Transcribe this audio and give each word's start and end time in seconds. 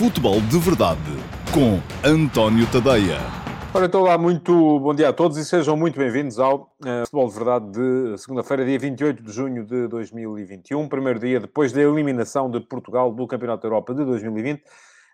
Futebol 0.00 0.40
de 0.40 0.58
Verdade 0.58 0.98
com 1.52 1.78
António 2.02 2.66
Tadeia. 2.72 3.18
Ora, 3.74 3.84
então 3.84 4.00
lá, 4.00 4.16
muito 4.16 4.80
bom 4.80 4.94
dia 4.94 5.10
a 5.10 5.12
todos 5.12 5.36
e 5.36 5.44
sejam 5.44 5.76
muito 5.76 5.98
bem-vindos 5.98 6.38
ao 6.38 6.74
uh, 6.80 7.04
Futebol 7.04 7.28
de 7.28 7.34
Verdade 7.34 7.70
de 7.70 8.18
segunda-feira, 8.18 8.64
dia 8.64 8.78
28 8.78 9.22
de 9.22 9.30
junho 9.30 9.62
de 9.62 9.88
2021, 9.88 10.88
primeiro 10.88 11.18
dia 11.18 11.38
depois 11.38 11.70
da 11.74 11.82
eliminação 11.82 12.50
de 12.50 12.60
Portugal 12.60 13.12
do 13.12 13.26
Campeonato 13.26 13.60
da 13.60 13.68
Europa 13.68 13.92
de 13.92 14.02
2020. 14.06 14.62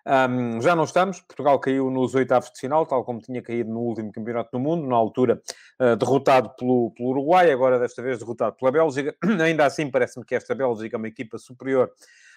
Um, 0.07 0.63
já 0.63 0.77
não 0.77 0.85
estamos, 0.85 1.19
Portugal 1.21 1.59
caiu 1.59 1.91
nos 1.91 2.15
oitavos 2.15 2.53
de 2.53 2.61
final, 2.61 2.87
tal 2.87 3.05
como 3.05 3.19
tinha 3.21 3.43
caído 3.43 3.69
no 3.69 3.81
último 3.81 4.13
campeonato 4.13 4.51
do 4.53 4.61
mundo, 4.61 4.87
na 4.87 4.95
altura 4.95 5.43
uh, 5.81 5.97
derrotado 5.97 6.51
pelo, 6.57 6.93
pelo, 6.93 7.09
Uruguai, 7.09 7.51
agora 7.51 7.81
desta 7.81 8.01
vez 8.01 8.21
derrotado 8.21 8.55
pela 8.55 8.71
Bélgica. 8.71 9.17
Ainda 9.43 9.67
assim, 9.67 9.91
parece-me 9.91 10.25
que 10.25 10.37
esta 10.37 10.55
Bélgica 10.55 10.95
é 10.95 10.99
uma 10.99 11.09
equipa 11.09 11.39
superior 11.39 11.91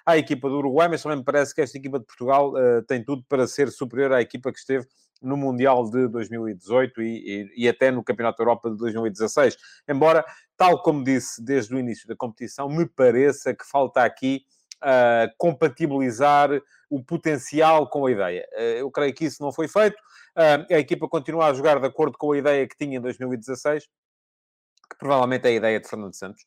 à 0.05 0.17
equipa 0.17 0.49
do 0.49 0.57
Uruguai, 0.57 0.87
mas 0.87 1.03
também 1.03 1.17
me 1.17 1.23
parece 1.23 1.53
que 1.53 1.61
esta 1.61 1.77
equipa 1.77 1.99
de 1.99 2.05
Portugal 2.05 2.53
uh, 2.53 2.83
tem 2.87 3.03
tudo 3.03 3.23
para 3.27 3.47
ser 3.47 3.71
superior 3.71 4.13
à 4.13 4.21
equipa 4.21 4.51
que 4.51 4.59
esteve 4.59 4.87
no 5.21 5.35
Mundial 5.35 5.89
de 5.89 6.07
2018 6.07 7.01
e, 7.01 7.05
e, 7.05 7.63
e, 7.65 7.69
até 7.69 7.91
no 7.91 8.03
Campeonato 8.03 8.37
da 8.37 8.43
Europa 8.43 8.69
de 8.69 8.77
2016. 8.77 9.57
Embora, 9.87 10.25
tal 10.57 10.81
como 10.81 11.03
disse 11.03 11.43
desde 11.43 11.75
o 11.75 11.79
início 11.79 12.07
da 12.07 12.15
competição, 12.15 12.69
me 12.69 12.85
pareça 12.85 13.53
que 13.53 13.65
falta 13.65 14.03
aqui 14.03 14.45
uh, 14.79 15.31
compatibilizar 15.37 16.49
o 16.89 17.03
potencial 17.03 17.87
com 17.89 18.05
a 18.05 18.11
ideia. 18.11 18.47
Uh, 18.53 18.79
eu 18.79 18.91
creio 18.91 19.13
que 19.13 19.25
isso 19.25 19.41
não 19.43 19.51
foi 19.51 19.67
feito. 19.67 19.97
Uh, 20.35 20.73
a 20.73 20.79
equipa 20.79 21.07
continua 21.07 21.47
a 21.47 21.53
jogar 21.53 21.79
de 21.79 21.87
acordo 21.87 22.17
com 22.17 22.31
a 22.31 22.37
ideia 22.37 22.67
que 22.67 22.77
tinha 22.77 22.97
em 22.97 23.01
2016, 23.01 23.83
que 23.83 24.97
provavelmente 24.97 25.45
é 25.45 25.49
a 25.49 25.53
ideia 25.53 25.79
de 25.79 25.87
Fernando 25.87 26.15
Santos. 26.15 26.45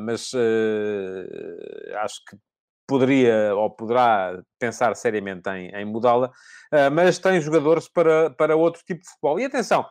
mas 0.00 0.32
acho 2.02 2.24
que 2.24 2.36
poderia 2.88 3.54
ou 3.54 3.70
poderá 3.70 4.42
pensar 4.58 4.96
seriamente 4.96 5.48
em, 5.50 5.68
em 5.68 5.84
mudá-la, 5.84 6.32
mas 6.92 7.18
tem 7.18 7.40
jogadores 7.40 7.86
para, 7.86 8.30
para 8.30 8.56
outro 8.56 8.82
tipo 8.84 9.02
de 9.02 9.08
futebol. 9.08 9.38
E 9.38 9.44
atenção, 9.44 9.84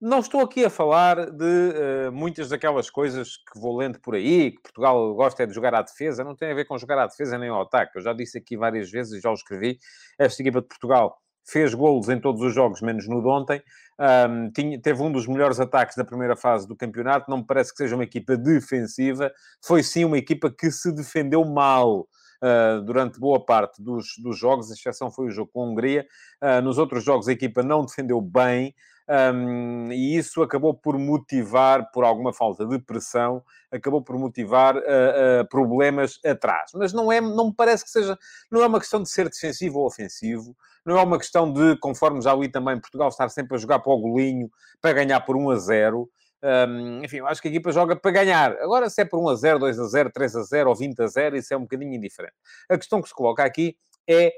não 0.00 0.18
estou 0.18 0.42
aqui 0.42 0.62
a 0.62 0.68
falar 0.68 1.30
de 1.30 1.44
uh, 1.44 2.12
muitas 2.12 2.50
daquelas 2.50 2.90
coisas 2.90 3.38
que 3.38 3.58
vou 3.58 3.78
lendo 3.78 3.98
por 3.98 4.14
aí, 4.14 4.50
que 4.50 4.60
Portugal 4.60 5.14
gosta 5.14 5.42
é 5.42 5.46
de 5.46 5.54
jogar 5.54 5.74
à 5.74 5.80
defesa, 5.80 6.22
não 6.22 6.36
tem 6.36 6.50
a 6.50 6.54
ver 6.54 6.66
com 6.66 6.76
jogar 6.76 6.98
à 6.98 7.06
defesa 7.06 7.38
nem 7.38 7.48
ao 7.48 7.62
ataque. 7.62 7.96
Eu 7.96 8.02
já 8.02 8.12
disse 8.12 8.36
aqui 8.36 8.58
várias 8.58 8.90
vezes 8.90 9.14
e 9.14 9.20
já 9.20 9.30
o 9.30 9.34
escrevi, 9.34 9.78
esta 10.18 10.42
equipa 10.42 10.60
de 10.60 10.68
Portugal 10.68 11.16
fez 11.48 11.72
golos 11.72 12.10
em 12.10 12.20
todos 12.20 12.42
os 12.42 12.52
jogos, 12.52 12.82
menos 12.82 13.08
no 13.08 13.22
de 13.22 13.28
ontem. 13.28 13.62
Um, 13.98 14.50
tinha, 14.50 14.78
teve 14.78 15.00
um 15.02 15.10
dos 15.10 15.26
melhores 15.26 15.58
ataques 15.58 15.96
da 15.96 16.04
primeira 16.04 16.36
fase 16.36 16.68
do 16.68 16.76
campeonato. 16.76 17.30
Não 17.30 17.38
me 17.38 17.46
parece 17.46 17.70
que 17.70 17.78
seja 17.78 17.94
uma 17.94 18.04
equipa 18.04 18.36
defensiva. 18.36 19.32
Foi 19.64 19.82
sim 19.82 20.04
uma 20.04 20.18
equipa 20.18 20.50
que 20.50 20.70
se 20.70 20.92
defendeu 20.92 21.44
mal 21.44 22.06
uh, 22.42 22.82
durante 22.82 23.18
boa 23.18 23.44
parte 23.44 23.82
dos, 23.82 24.16
dos 24.18 24.38
jogos. 24.38 24.70
A 24.70 24.74
exceção 24.74 25.10
foi 25.10 25.26
o 25.26 25.30
jogo 25.30 25.50
com 25.52 25.62
a 25.62 25.66
Hungria. 25.66 26.06
Uh, 26.42 26.62
nos 26.62 26.78
outros 26.78 27.04
jogos 27.04 27.28
a 27.28 27.32
equipa 27.32 27.62
não 27.62 27.84
defendeu 27.84 28.20
bem. 28.20 28.74
Um, 29.08 29.92
e 29.92 30.16
isso 30.16 30.42
acabou 30.42 30.74
por 30.74 30.98
motivar, 30.98 31.92
por 31.92 32.02
alguma 32.02 32.32
falta 32.32 32.66
de 32.66 32.76
pressão, 32.80 33.42
acabou 33.70 34.02
por 34.02 34.18
motivar 34.18 34.76
uh, 34.76 34.80
uh, 34.80 35.48
problemas 35.48 36.18
atrás. 36.24 36.72
Mas 36.74 36.92
não 36.92 37.12
é, 37.12 37.20
não 37.20 37.46
me 37.46 37.54
parece 37.54 37.84
que 37.84 37.90
seja, 37.90 38.18
não 38.50 38.62
é 38.62 38.66
uma 38.66 38.80
questão 38.80 39.00
de 39.00 39.08
ser 39.08 39.28
defensivo 39.28 39.78
ou 39.78 39.86
ofensivo, 39.86 40.56
não 40.84 40.98
é 40.98 41.02
uma 41.02 41.18
questão 41.18 41.52
de, 41.52 41.76
conforme 41.78 42.20
já 42.20 42.34
li 42.34 42.48
também, 42.48 42.80
Portugal 42.80 43.08
estar 43.08 43.28
sempre 43.28 43.56
a 43.56 43.60
jogar 43.60 43.78
para 43.78 43.92
o 43.92 43.98
golinho, 43.98 44.50
para 44.80 44.92
ganhar 44.92 45.20
por 45.20 45.36
1 45.36 45.50
a 45.50 45.56
0. 45.56 46.10
Um, 46.42 47.04
enfim, 47.04 47.16
eu 47.16 47.26
acho 47.26 47.40
que 47.40 47.48
a 47.48 47.50
equipa 47.50 47.72
joga 47.72 47.96
para 47.96 48.10
ganhar. 48.10 48.52
Agora, 48.60 48.88
se 48.90 49.00
é 49.00 49.04
por 49.04 49.18
1 49.18 49.28
a 49.30 49.34
0, 49.34 49.58
2 49.58 49.78
a 49.78 49.84
0, 49.84 50.10
3 50.12 50.36
a 50.36 50.42
0 50.42 50.68
ou 50.68 50.76
20 50.76 51.02
a 51.02 51.06
0, 51.06 51.36
isso 51.36 51.54
é 51.54 51.56
um 51.56 51.62
bocadinho 51.62 51.94
indiferente. 51.94 52.34
A 52.68 52.76
questão 52.76 53.00
que 53.00 53.08
se 53.08 53.14
coloca 53.14 53.42
aqui 53.44 53.76
é 54.08 54.32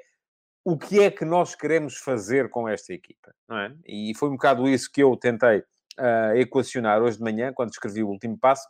o 0.65 0.77
que 0.77 1.01
é 1.01 1.11
que 1.11 1.25
nós 1.25 1.55
queremos 1.55 1.97
fazer 1.97 2.51
com 2.51 2.69
esta 2.69 2.93
equipa, 2.93 3.35
não 3.49 3.59
é? 3.59 3.75
E 3.87 4.13
foi 4.17 4.29
um 4.29 4.33
bocado 4.33 4.69
isso 4.69 4.91
que 4.93 5.03
eu 5.03 5.17
tentei 5.17 5.59
uh, 5.61 6.37
equacionar 6.37 7.03
hoje 7.03 7.17
de 7.17 7.22
manhã, 7.22 7.53
quando 7.53 7.71
escrevi 7.71 8.03
o 8.03 8.09
último 8.09 8.39
passo. 8.39 8.69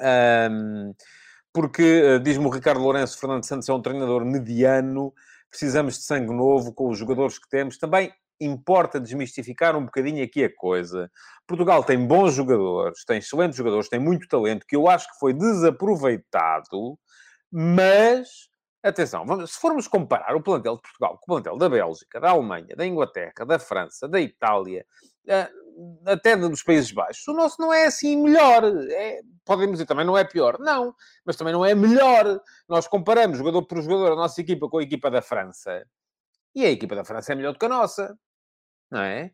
Um, 0.00 0.94
porque, 1.52 2.02
uh, 2.02 2.20
diz-me 2.20 2.46
o 2.46 2.50
Ricardo 2.50 2.80
Lourenço, 2.80 3.18
Fernando 3.18 3.44
Santos 3.44 3.68
é 3.68 3.72
um 3.72 3.82
treinador 3.82 4.24
mediano, 4.24 5.12
precisamos 5.50 5.98
de 5.98 6.04
sangue 6.04 6.32
novo 6.32 6.72
com 6.72 6.88
os 6.88 6.98
jogadores 6.98 7.38
que 7.38 7.48
temos. 7.48 7.78
Também 7.78 8.12
importa 8.40 9.00
desmistificar 9.00 9.76
um 9.76 9.84
bocadinho 9.84 10.22
aqui 10.24 10.44
a 10.44 10.54
coisa. 10.54 11.10
Portugal 11.46 11.82
tem 11.84 12.06
bons 12.06 12.34
jogadores, 12.34 13.04
tem 13.04 13.18
excelentes 13.18 13.56
jogadores, 13.56 13.88
tem 13.88 14.00
muito 14.00 14.28
talento, 14.28 14.66
que 14.66 14.76
eu 14.76 14.88
acho 14.88 15.08
que 15.12 15.18
foi 15.18 15.32
desaproveitado, 15.32 16.98
mas 17.50 18.48
Atenção, 18.86 19.26
vamos, 19.26 19.52
se 19.52 19.58
formos 19.58 19.88
comparar 19.88 20.36
o 20.36 20.40
plantel 20.40 20.76
de 20.76 20.82
Portugal 20.82 21.18
com 21.18 21.24
o 21.24 21.34
plantel 21.34 21.58
da 21.58 21.68
Bélgica, 21.68 22.20
da 22.20 22.30
Alemanha, 22.30 22.76
da 22.76 22.86
Inglaterra, 22.86 23.44
da 23.44 23.58
França, 23.58 24.06
da 24.06 24.20
Itália, 24.20 24.86
uh, 25.26 26.08
até 26.08 26.36
dos 26.36 26.62
Países 26.62 26.92
Baixos, 26.92 27.26
o 27.26 27.32
nosso 27.32 27.60
não 27.60 27.72
é 27.72 27.86
assim 27.86 28.16
melhor. 28.16 28.62
É, 28.64 29.22
podemos 29.44 29.72
dizer 29.72 29.86
também 29.86 30.06
não 30.06 30.16
é 30.16 30.22
pior. 30.22 30.56
Não, 30.60 30.94
mas 31.24 31.34
também 31.34 31.52
não 31.52 31.64
é 31.64 31.74
melhor. 31.74 32.40
Nós 32.68 32.86
comparamos 32.86 33.38
jogador 33.38 33.62
por 33.64 33.82
jogador 33.82 34.12
a 34.12 34.16
nossa 34.16 34.40
equipa 34.40 34.68
com 34.68 34.78
a 34.78 34.82
equipa 34.82 35.10
da 35.10 35.20
França. 35.20 35.84
E 36.54 36.64
a 36.64 36.70
equipa 36.70 36.94
da 36.94 37.04
França 37.04 37.32
é 37.32 37.34
melhor 37.34 37.54
do 37.54 37.58
que 37.58 37.66
a 37.66 37.68
nossa. 37.68 38.16
Não 38.90 39.00
é? 39.00 39.30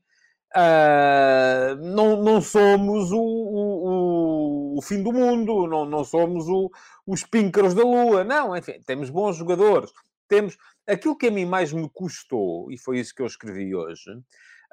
Uh, 0.54 1.76
não, 1.76 2.22
não 2.22 2.40
somos 2.42 3.10
o, 3.10 3.18
o, 3.18 4.78
o, 4.78 4.82
fim 4.82 5.02
do 5.02 5.10
mundo, 5.10 5.66
não, 5.66 5.86
não 5.86 6.04
somos 6.04 6.46
o, 6.46 6.70
os 7.06 7.24
píncaros 7.24 7.72
da 7.72 7.82
lua, 7.82 8.22
não, 8.22 8.54
enfim, 8.54 8.78
temos 8.84 9.08
bons 9.08 9.36
jogadores, 9.36 9.90
temos 10.28 10.58
aquilo 10.86 11.16
que 11.16 11.28
a 11.28 11.30
mim 11.30 11.46
mais 11.46 11.72
me 11.72 11.88
custou, 11.88 12.70
e 12.70 12.76
foi 12.76 12.98
isso 12.98 13.14
que 13.14 13.22
eu 13.22 13.26
escrevi 13.26 13.74
hoje, 13.74 14.10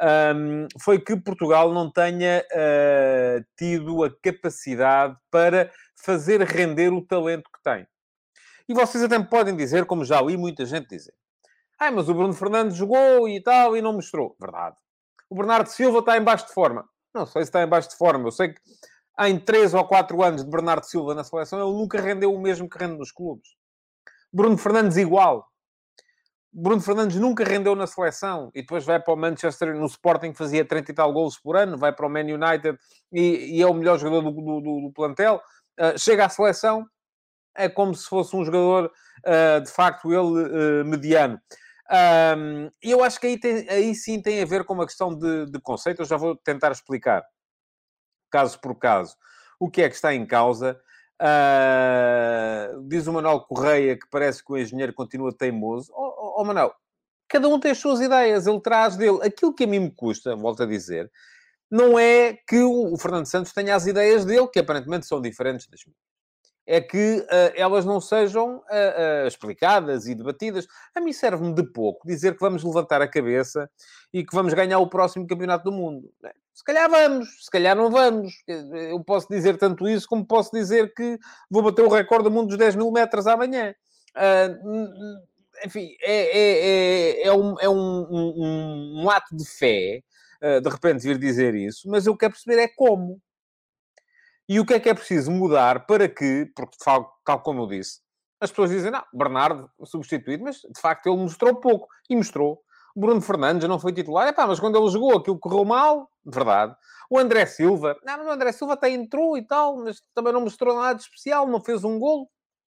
um, 0.01 0.67
foi 0.81 0.99
que 0.99 1.15
Portugal 1.15 1.73
não 1.73 1.89
tenha 1.89 2.43
uh, 2.51 3.45
tido 3.57 4.03
a 4.03 4.09
capacidade 4.21 5.15
para 5.31 5.71
fazer 5.95 6.41
render 6.41 6.91
o 6.91 7.05
talento 7.05 7.49
que 7.53 7.61
tem. 7.63 7.87
E 8.67 8.73
vocês 8.73 9.03
até 9.03 9.17
me 9.17 9.25
podem 9.25 9.55
dizer, 9.55 9.85
como 9.85 10.05
já 10.05 10.21
li 10.21 10.37
muita 10.37 10.65
gente 10.65 10.87
dizer, 10.87 11.13
ah, 11.79 11.91
mas 11.91 12.09
o 12.09 12.13
Bruno 12.13 12.33
Fernandes 12.33 12.77
jogou 12.77 13.27
e 13.27 13.41
tal 13.41 13.75
e 13.75 13.81
não 13.81 13.93
mostrou. 13.93 14.35
Verdade 14.39 14.75
o 15.29 15.35
Bernardo 15.35 15.67
Silva 15.67 15.99
está 15.99 16.17
em 16.17 16.23
baixo 16.23 16.47
de 16.47 16.53
forma. 16.53 16.89
Não 17.13 17.25
sei 17.25 17.43
se 17.43 17.49
está 17.49 17.61
em 17.61 17.67
baixo 17.67 17.89
de 17.89 17.95
forma. 17.95 18.27
Eu 18.27 18.31
sei 18.31 18.53
que 18.53 18.59
em 19.21 19.37
3 19.37 19.73
ou 19.73 19.85
4 19.85 20.23
anos 20.23 20.43
de 20.43 20.49
Bernardo 20.49 20.85
Silva 20.85 21.13
na 21.13 21.23
seleção, 21.23 21.59
ele 21.61 21.77
nunca 21.77 22.01
rendeu 22.01 22.33
o 22.33 22.41
mesmo 22.41 22.69
que 22.69 22.77
rende 22.77 22.97
nos 22.97 23.11
clubes. 23.11 23.49
Bruno 24.33 24.57
Fernandes 24.57 24.97
igual. 24.97 25.45
Bruno 26.51 26.81
Fernandes 26.81 27.17
nunca 27.17 27.43
rendeu 27.43 27.75
na 27.75 27.85
seleção 27.85 28.49
e 28.55 28.61
depois 28.61 28.83
vai 28.83 28.99
para 28.99 29.13
o 29.13 29.17
Manchester, 29.17 29.75
no 29.75 29.85
Sporting 29.85 30.33
fazia 30.33 30.65
30 30.65 30.91
e 30.91 30.95
tal 30.95 31.13
gols 31.13 31.37
por 31.37 31.55
ano, 31.55 31.77
vai 31.77 31.93
para 31.93 32.07
o 32.07 32.09
Man 32.09 32.21
United 32.21 32.75
e, 33.11 33.57
e 33.57 33.61
é 33.61 33.67
o 33.67 33.73
melhor 33.73 33.99
jogador 33.99 34.31
do, 34.31 34.31
do, 34.31 34.61
do 34.61 34.91
plantel. 34.93 35.39
Uh, 35.79 35.97
chega 35.97 36.25
à 36.25 36.29
seleção, 36.29 36.87
é 37.55 37.69
como 37.69 37.93
se 37.93 38.07
fosse 38.07 38.35
um 38.35 38.43
jogador, 38.43 38.91
uh, 39.27 39.61
de 39.61 39.69
facto, 39.69 40.11
ele 40.11 40.81
uh, 40.81 40.85
mediano. 40.85 41.39
Um, 41.91 42.69
e 42.83 42.91
eu 42.91 43.03
acho 43.03 43.19
que 43.19 43.27
aí, 43.27 43.39
tem, 43.39 43.67
aí 43.67 43.95
sim 43.95 44.21
tem 44.21 44.41
a 44.41 44.45
ver 44.45 44.63
com 44.63 44.73
uma 44.73 44.85
questão 44.85 45.17
de, 45.17 45.45
de 45.47 45.59
conceito. 45.59 46.01
Eu 46.01 46.05
já 46.05 46.17
vou 46.17 46.35
tentar 46.35 46.71
explicar, 46.71 47.23
caso 48.29 48.59
por 48.59 48.75
caso, 48.75 49.15
o 49.59 49.69
que 49.69 49.81
é 49.81 49.89
que 49.89 49.95
está 49.95 50.13
em 50.13 50.25
causa. 50.25 50.79
Uh, 51.21 52.81
diz 52.87 53.07
o 53.07 53.11
Manuel 53.13 53.41
Correia 53.41 53.97
que 53.99 54.07
parece 54.09 54.43
que 54.43 54.53
o 54.53 54.57
engenheiro 54.57 54.93
continua 54.93 55.35
teimoso. 55.35 55.91
Oh, 55.93 56.13
oh, 56.17 56.41
oh, 56.41 56.45
Manuel, 56.45 56.73
cada 57.27 57.47
um 57.49 57.59
tem 57.59 57.71
as 57.71 57.77
suas 57.77 57.99
ideias, 57.99 58.47
ele 58.47 58.61
traz 58.61 58.95
dele. 58.95 59.19
Aquilo 59.23 59.53
que 59.53 59.63
a 59.65 59.67
mim 59.67 59.79
me 59.79 59.91
custa, 59.91 60.35
volto 60.35 60.63
a 60.63 60.65
dizer, 60.65 61.11
não 61.69 61.99
é 61.99 62.33
que 62.47 62.61
o 62.63 62.97
Fernando 62.97 63.25
Santos 63.25 63.51
tenha 63.51 63.75
as 63.75 63.85
ideias 63.85 64.25
dele, 64.25 64.47
que 64.47 64.59
aparentemente 64.59 65.07
são 65.07 65.21
diferentes 65.21 65.67
das 65.67 65.81
minhas 65.85 66.08
é 66.69 66.79
que 66.79 67.17
uh, 67.17 67.51
elas 67.55 67.83
não 67.83 67.99
sejam 67.99 68.57
uh, 68.57 69.23
uh, 69.23 69.27
explicadas 69.27 70.05
e 70.05 70.13
debatidas. 70.13 70.67
A 70.93 71.01
mim 71.01 71.11
serve-me 71.11 71.51
de 71.51 71.63
pouco 71.63 72.07
dizer 72.07 72.35
que 72.35 72.39
vamos 72.39 72.63
levantar 72.63 73.01
a 73.01 73.07
cabeça 73.07 73.67
e 74.13 74.23
que 74.23 74.35
vamos 74.35 74.53
ganhar 74.53 74.77
o 74.77 74.87
próximo 74.87 75.25
campeonato 75.25 75.63
do 75.63 75.71
mundo. 75.71 76.13
Se 76.53 76.63
calhar 76.63 76.87
vamos, 76.87 77.43
se 77.43 77.49
calhar 77.49 77.75
não 77.75 77.89
vamos. 77.89 78.43
Eu 78.47 79.03
posso 79.03 79.27
dizer 79.27 79.57
tanto 79.57 79.89
isso 79.89 80.07
como 80.07 80.23
posso 80.23 80.51
dizer 80.51 80.93
que 80.93 81.17
vou 81.49 81.63
bater 81.63 81.83
o 81.83 81.89
recorde 81.89 82.25
do 82.25 82.31
mundo 82.31 82.49
dos 82.49 82.57
10 82.59 82.75
mil 82.75 82.91
metros 82.91 83.25
amanhã. 83.25 83.73
enfim, 85.65 85.89
é, 86.03 86.13
é, 86.13 87.21
é, 87.23 87.27
é, 87.29 87.33
um, 87.33 87.55
é 87.59 87.67
um, 87.67 88.07
um, 88.11 89.03
um 89.05 89.09
ato 89.09 89.35
de 89.35 89.43
fé, 89.43 90.03
de 90.61 90.69
repente 90.69 91.01
vir 91.01 91.17
dizer 91.17 91.55
isso, 91.55 91.89
mas 91.89 92.05
eu 92.05 92.15
quero 92.15 92.33
perceber 92.33 92.61
é 92.61 92.67
como. 92.67 93.19
E 94.49 94.59
o 94.59 94.65
que 94.65 94.73
é 94.73 94.79
que 94.79 94.89
é 94.89 94.93
preciso 94.95 95.29
mudar 95.29 95.85
para 95.85 96.09
que, 96.09 96.51
porque 96.55 96.75
tal 96.83 97.39
como 97.43 97.61
eu 97.61 97.67
disse, 97.67 97.99
as 98.41 98.49
pessoas 98.49 98.71
dizem, 98.71 98.89
não, 98.89 99.03
Bernardo 99.13 99.69
substituído, 99.83 100.43
mas 100.43 100.55
de 100.57 100.81
facto 100.81 101.05
ele 101.05 101.17
mostrou 101.17 101.55
pouco. 101.55 101.87
E 102.09 102.15
mostrou. 102.15 102.59
Bruno 102.95 103.21
Fernandes 103.21 103.69
não 103.69 103.79
foi 103.79 103.93
titular, 103.93 104.27
é 104.27 104.33
pá, 104.33 104.47
mas 104.47 104.59
quando 104.59 104.77
ele 104.77 104.89
jogou 104.89 105.15
aquilo 105.15 105.37
correu 105.37 105.63
mal, 105.63 106.09
verdade. 106.25 106.75
O 107.09 107.19
André 107.19 107.45
Silva, 107.45 107.95
não, 108.03 108.17
mas 108.17 108.27
o 108.27 108.31
André 108.31 108.51
Silva 108.51 108.73
até 108.73 108.89
entrou 108.89 109.37
e 109.37 109.45
tal, 109.45 109.77
mas 109.77 110.01
também 110.15 110.33
não 110.33 110.41
mostrou 110.41 110.75
nada 110.75 110.95
de 110.95 111.03
especial, 111.03 111.47
não 111.47 111.61
fez 111.61 111.83
um 111.83 111.99
golo, 111.99 112.27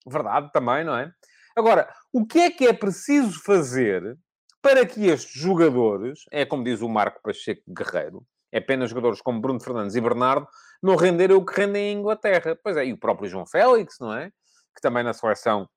verdade 0.07 0.51
também, 0.53 0.85
não 0.85 0.97
é? 0.97 1.13
Agora, 1.57 1.93
o 2.13 2.27
que 2.27 2.41
é 2.41 2.51
que 2.51 2.67
é 2.67 2.73
preciso 2.73 3.41
fazer 3.43 4.19
para 4.61 4.85
que 4.85 5.07
estes 5.07 5.41
jogadores, 5.41 6.25
é 6.31 6.45
como 6.45 6.65
diz 6.65 6.83
o 6.83 6.89
Marco 6.89 7.21
Pacheco 7.23 7.63
Guerreiro, 7.69 8.27
é 8.53 8.59
apenas 8.59 8.91
jogadores 8.91 9.21
como 9.21 9.41
Bruno 9.41 9.61
Fernandes 9.61 9.95
e 9.95 10.01
Bernardo, 10.01 10.47
não 10.83 10.97
renderem 10.97 11.37
o 11.37 11.45
que 11.45 11.61
rendem 11.61 11.93
em 11.93 11.99
Inglaterra. 11.99 12.59
Pois 12.63 12.77
é, 12.77 12.87
e 12.87 12.93
o 12.93 12.99
próprio 12.99 13.29
João 13.29 13.47
Félix, 13.47 13.99
não 14.01 14.13
é? 14.13 14.31
Que 14.75 14.81
também 14.81 15.03
na 15.03 15.13
seleção, 15.13 15.69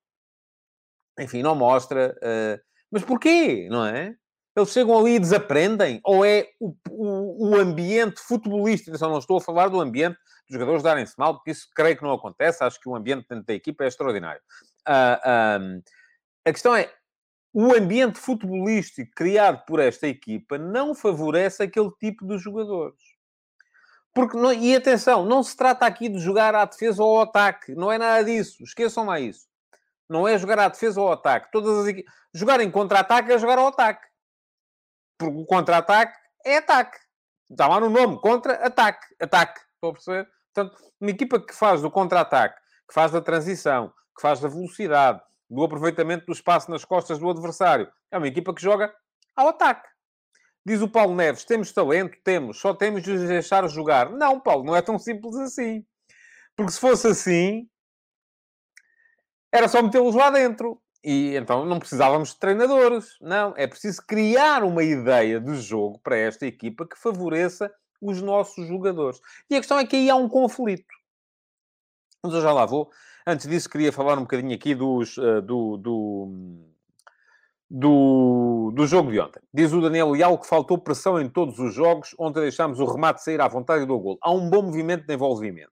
enfim, 1.20 1.42
não 1.42 1.56
mostra. 1.56 2.16
Uh... 2.18 2.62
Mas 2.92 3.04
porquê, 3.04 3.68
não 3.70 3.86
é? 3.86 4.16
Eles 4.56 4.70
chegam 4.70 4.98
ali 4.98 5.16
e 5.16 5.20
desaprendem? 5.20 6.02
Ou 6.04 6.26
é 6.26 6.48
o, 6.60 6.76
o, 6.90 7.52
o 7.52 7.56
ambiente 7.56 8.20
futebolístico? 8.20 8.98
Só 8.98 9.10
não 9.10 9.20
estou 9.20 9.38
a 9.38 9.42
falar 9.42 9.70
do 9.70 9.80
ambiente 9.80 10.18
dos 10.50 10.60
jogadores 10.60 10.84
darem-se 10.84 11.14
mal, 11.18 11.36
porque 11.36 11.52
isso 11.52 11.68
creio 11.74 11.96
que 11.96 12.04
não 12.04 12.12
acontece. 12.12 12.64
Acho 12.64 12.80
que 12.80 12.90
o 12.90 12.96
ambiente 12.96 13.26
dentro 13.30 13.46
da 13.46 13.54
equipa 13.54 13.86
é 13.86 13.88
extraordinário. 13.88 14.42
Uh, 14.88 15.82
a 16.46 16.52
questão 16.52 16.76
é, 16.76 16.92
o 17.54 17.74
ambiente 17.76 18.18
futebolístico 18.18 19.12
criado 19.16 19.66
por 19.66 19.80
esta 19.80 20.08
equipa 20.08 20.58
não 20.58 20.96
favorece 20.96 21.64
aquele 21.64 21.92
tipo 22.00 22.26
de 22.26 22.38
jogadores. 22.38 23.00
Porque, 24.14 24.38
não, 24.38 24.52
e 24.52 24.76
atenção, 24.76 25.26
não 25.26 25.42
se 25.42 25.56
trata 25.56 25.86
aqui 25.86 26.10
de 26.10 26.20
jogar 26.20 26.54
à 26.54 26.66
defesa 26.66 27.02
ou 27.02 27.18
ao 27.18 27.24
ataque. 27.24 27.74
Não 27.76 27.92
é 27.92 27.98
nada 27.98 28.24
disso. 28.24 28.64
Esqueçam 28.64 29.06
lá 29.06 29.20
isso. 29.20 29.48
Não 30.10 30.28
é 30.28 30.38
jogar 30.38 30.60
à 30.60 30.68
defesa 30.68 31.00
ou 31.00 31.08
ao 31.08 31.14
ataque. 31.14 31.52
Todas 31.52 31.78
as 31.80 31.88
equipas... 31.88 32.14
Jogar 32.34 32.60
em 32.60 32.70
contra-ataque 32.70 33.32
é 33.32 33.40
jogar 33.40 33.58
ao 33.58 33.68
ataque. 33.68 34.06
Porque 35.18 35.38
o 35.38 35.46
contra-ataque 35.46 36.18
é 36.46 36.58
ataque. 36.58 36.98
Está 37.50 37.68
lá 37.68 37.80
no 37.80 37.90
nome. 37.90 38.20
Contra-ataque. 38.20 39.16
Ataque. 39.22 39.62
Estou 39.76 39.92
a 39.92 39.94
perceber? 39.94 40.30
Portanto, 40.54 40.78
uma 41.00 41.10
equipa 41.10 41.40
que 41.40 41.54
faz 41.54 41.82
do 41.82 41.90
contra-ataque, 41.90 42.60
que 42.88 42.94
faz 42.94 43.12
da 43.14 43.22
transição, 43.22 43.90
que 44.16 44.22
faz 44.22 44.42
da 44.42 44.50
velocidade, 44.50 45.22
do 45.52 45.64
aproveitamento 45.64 46.26
do 46.26 46.32
espaço 46.32 46.72
nas 46.72 46.86
costas 46.86 47.20
do 47.20 47.30
adversário, 47.30 47.92
é 48.10 48.18
uma 48.18 48.28
equipa 48.28 48.54
que 48.54 48.62
joga 48.62 48.94
ao 49.36 49.50
ataque. 49.50 49.90
Diz 50.66 50.82
o 50.82 50.88
Paulo 50.88 51.14
Neves: 51.14 51.44
temos 51.44 51.74
talento? 51.74 52.18
Temos, 52.24 52.60
só 52.60 52.74
temos 52.74 53.04
de 53.04 53.12
os 53.12 53.28
deixar 53.28 53.68
jogar. 53.68 54.10
Não, 54.12 54.40
Paulo, 54.40 54.64
não 54.64 54.76
é 54.76 54.82
tão 54.82 54.98
simples 54.98 55.36
assim. 55.36 55.86
Porque 56.56 56.72
se 56.72 56.80
fosse 56.80 57.08
assim, 57.08 57.68
era 59.52 59.68
só 59.68 59.82
metê-los 59.82 60.16
lá 60.16 60.30
dentro. 60.30 60.82
E 61.04 61.36
então 61.36 61.66
não 61.66 61.80
precisávamos 61.80 62.30
de 62.30 62.40
treinadores. 62.40 63.18
Não, 63.20 63.54
é 63.58 63.68
preciso 63.68 64.06
criar 64.06 64.64
uma 64.64 64.84
ideia 64.84 65.40
de 65.40 65.56
jogo 65.56 66.00
para 66.00 66.16
esta 66.16 66.46
equipa 66.46 66.88
que 66.88 66.98
favoreça 66.98 67.74
os 68.00 68.22
nossos 68.22 68.68
jogadores. 68.68 69.20
E 69.50 69.56
a 69.56 69.60
questão 69.60 69.80
é 69.80 69.86
que 69.86 69.96
aí 69.96 70.10
há 70.10 70.16
um 70.16 70.30
conflito. 70.30 70.94
Mas 72.24 72.34
eu 72.34 72.42
já 72.42 72.54
lá 72.54 72.66
vou. 72.66 72.90
Antes 73.32 73.48
disso, 73.48 73.70
queria 73.70 73.94
falar 73.94 74.18
um 74.18 74.24
bocadinho 74.24 74.54
aqui 74.54 74.76
dos, 74.76 75.18
uh, 75.18 75.42
do, 75.42 75.78
do, 75.78 76.66
do, 77.70 78.72
do, 78.76 78.86
jogo 78.86 79.10
de 79.10 79.22
ontem. 79.22 79.42
Diz 79.54 79.72
o 79.72 79.80
Daniel 79.80 80.10
Leal 80.10 80.38
que 80.38 80.46
faltou 80.46 80.78
pressão 80.78 81.18
em 81.18 81.30
todos 81.30 81.58
os 81.58 81.74
jogos. 81.74 82.14
Ontem 82.20 82.42
deixámos 82.42 82.82
o 82.82 82.86
remate 82.86 83.24
sair 83.24 83.40
à 83.40 83.48
vontade 83.48 83.86
do 83.86 83.98
gol. 83.98 84.18
Há 84.22 84.32
um 84.32 84.50
bom 84.50 84.64
movimento 84.64 85.08
de 85.08 85.14
envolvimento. 85.14 85.72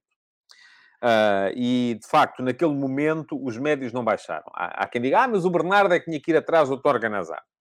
Uh, 1.03 1.51
e, 1.53 1.99
de 2.01 2.07
facto, 2.07 2.41
naquele 2.41 2.73
momento, 2.73 3.37
os 3.45 3.57
médios 3.57 3.91
não 3.91 4.05
baixaram. 4.05 4.49
Há, 4.53 4.83
há, 4.83 4.87
quem 4.87 5.01
diga, 5.01 5.23
ah, 5.23 5.27
mas 5.27 5.43
o 5.43 5.49
Bernardo 5.49 5.93
é 5.93 5.99
que 5.99 6.05
tinha 6.05 6.21
que 6.21 6.31
ir 6.31 6.37
atrás 6.37 6.69
do 6.69 6.81
Torga. 6.81 7.09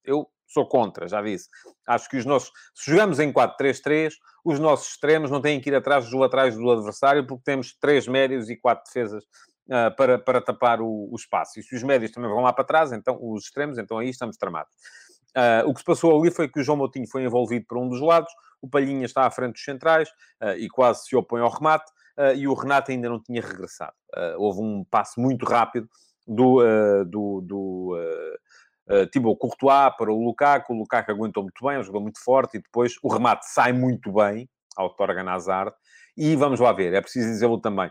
Eu 0.05 0.29
sou 0.47 0.69
contra, 0.69 1.09
já 1.09 1.21
disse. 1.21 1.49
Acho 1.89 2.09
que 2.09 2.19
os 2.19 2.25
nossos... 2.25 2.53
Se 2.73 2.93
jogamos 2.93 3.19
em 3.19 3.33
4-3-3, 3.33 4.13
os 4.45 4.61
nossos 4.61 4.91
extremos 4.91 5.29
não 5.29 5.41
têm 5.41 5.61
que 5.61 5.71
ir 5.71 5.75
atrás 5.75 6.05
dos 6.05 6.15
laterais 6.15 6.57
do 6.57 6.71
adversário, 6.71 7.27
porque 7.27 7.43
temos 7.45 7.77
três 7.81 8.07
médios 8.07 8.49
e 8.49 8.57
quatro 8.57 8.85
defesas 8.85 9.25
uh, 9.69 9.95
para, 9.97 10.19
para 10.19 10.41
tapar 10.41 10.81
o, 10.81 11.09
o, 11.11 11.17
espaço. 11.17 11.59
E 11.59 11.63
se 11.63 11.75
os 11.75 11.83
médios 11.83 12.11
também 12.11 12.31
vão 12.31 12.41
lá 12.41 12.53
para 12.53 12.65
trás, 12.65 12.93
então 12.93 13.19
os 13.21 13.45
extremos, 13.45 13.79
então 13.79 13.99
aí 13.99 14.09
estamos 14.09 14.37
tramados. 14.37 14.73
Uh, 15.37 15.69
o 15.69 15.75
que 15.75 15.81
se 15.81 15.85
passou 15.85 16.19
ali 16.19 16.31
foi 16.31 16.49
que 16.49 16.61
o 16.61 16.63
João 16.63 16.79
Moutinho 16.79 17.09
foi 17.09 17.25
envolvido 17.25 17.67
por 17.69 17.79
um 17.79 17.89
dos 17.89 18.01
lados, 18.01 18.33
o 18.61 18.69
Palhinha 18.69 19.05
está 19.05 19.25
à 19.25 19.31
frente 19.31 19.55
dos 19.55 19.65
centrais 19.65 20.09
uh, 20.43 20.57
e 20.59 20.69
quase 20.69 21.05
se 21.05 21.17
opõe 21.17 21.41
ao 21.41 21.51
remate, 21.51 21.91
e 22.35 22.49
o 22.49 22.55
Renato 22.55 22.91
ainda 22.91 23.09
não 23.09 23.23
tinha 23.23 23.41
regressado. 23.41 23.93
houve 24.39 24.61
um 24.61 24.85
passo 24.91 25.21
muito 25.21 25.47
rápido 25.47 25.89
do, 26.27 26.61
do, 27.05 27.41
do 27.43 27.97
Uh, 28.91 29.07
Thibaut 29.07 29.39
Courtois 29.39 29.95
para 29.99 30.11
o 30.11 30.25
Lukaku, 30.25 30.73
o 30.73 30.79
Lukaku 30.79 31.11
aguentou 31.11 31.43
muito 31.43 31.63
bem, 31.63 31.83
jogou 31.83 32.01
muito 32.01 32.19
forte 32.25 32.57
e 32.57 32.63
depois 32.63 32.95
o 33.03 33.13
remate 33.13 33.47
sai 33.47 33.71
muito 33.71 34.11
bem 34.11 34.49
ao 34.75 34.89
Torgan 34.89 35.29
Hazard. 35.31 35.73
E 36.17 36.35
vamos 36.35 36.59
lá 36.59 36.73
ver, 36.73 36.95
é 36.95 37.01
preciso 37.01 37.29
dizê-lo 37.29 37.61
também. 37.61 37.91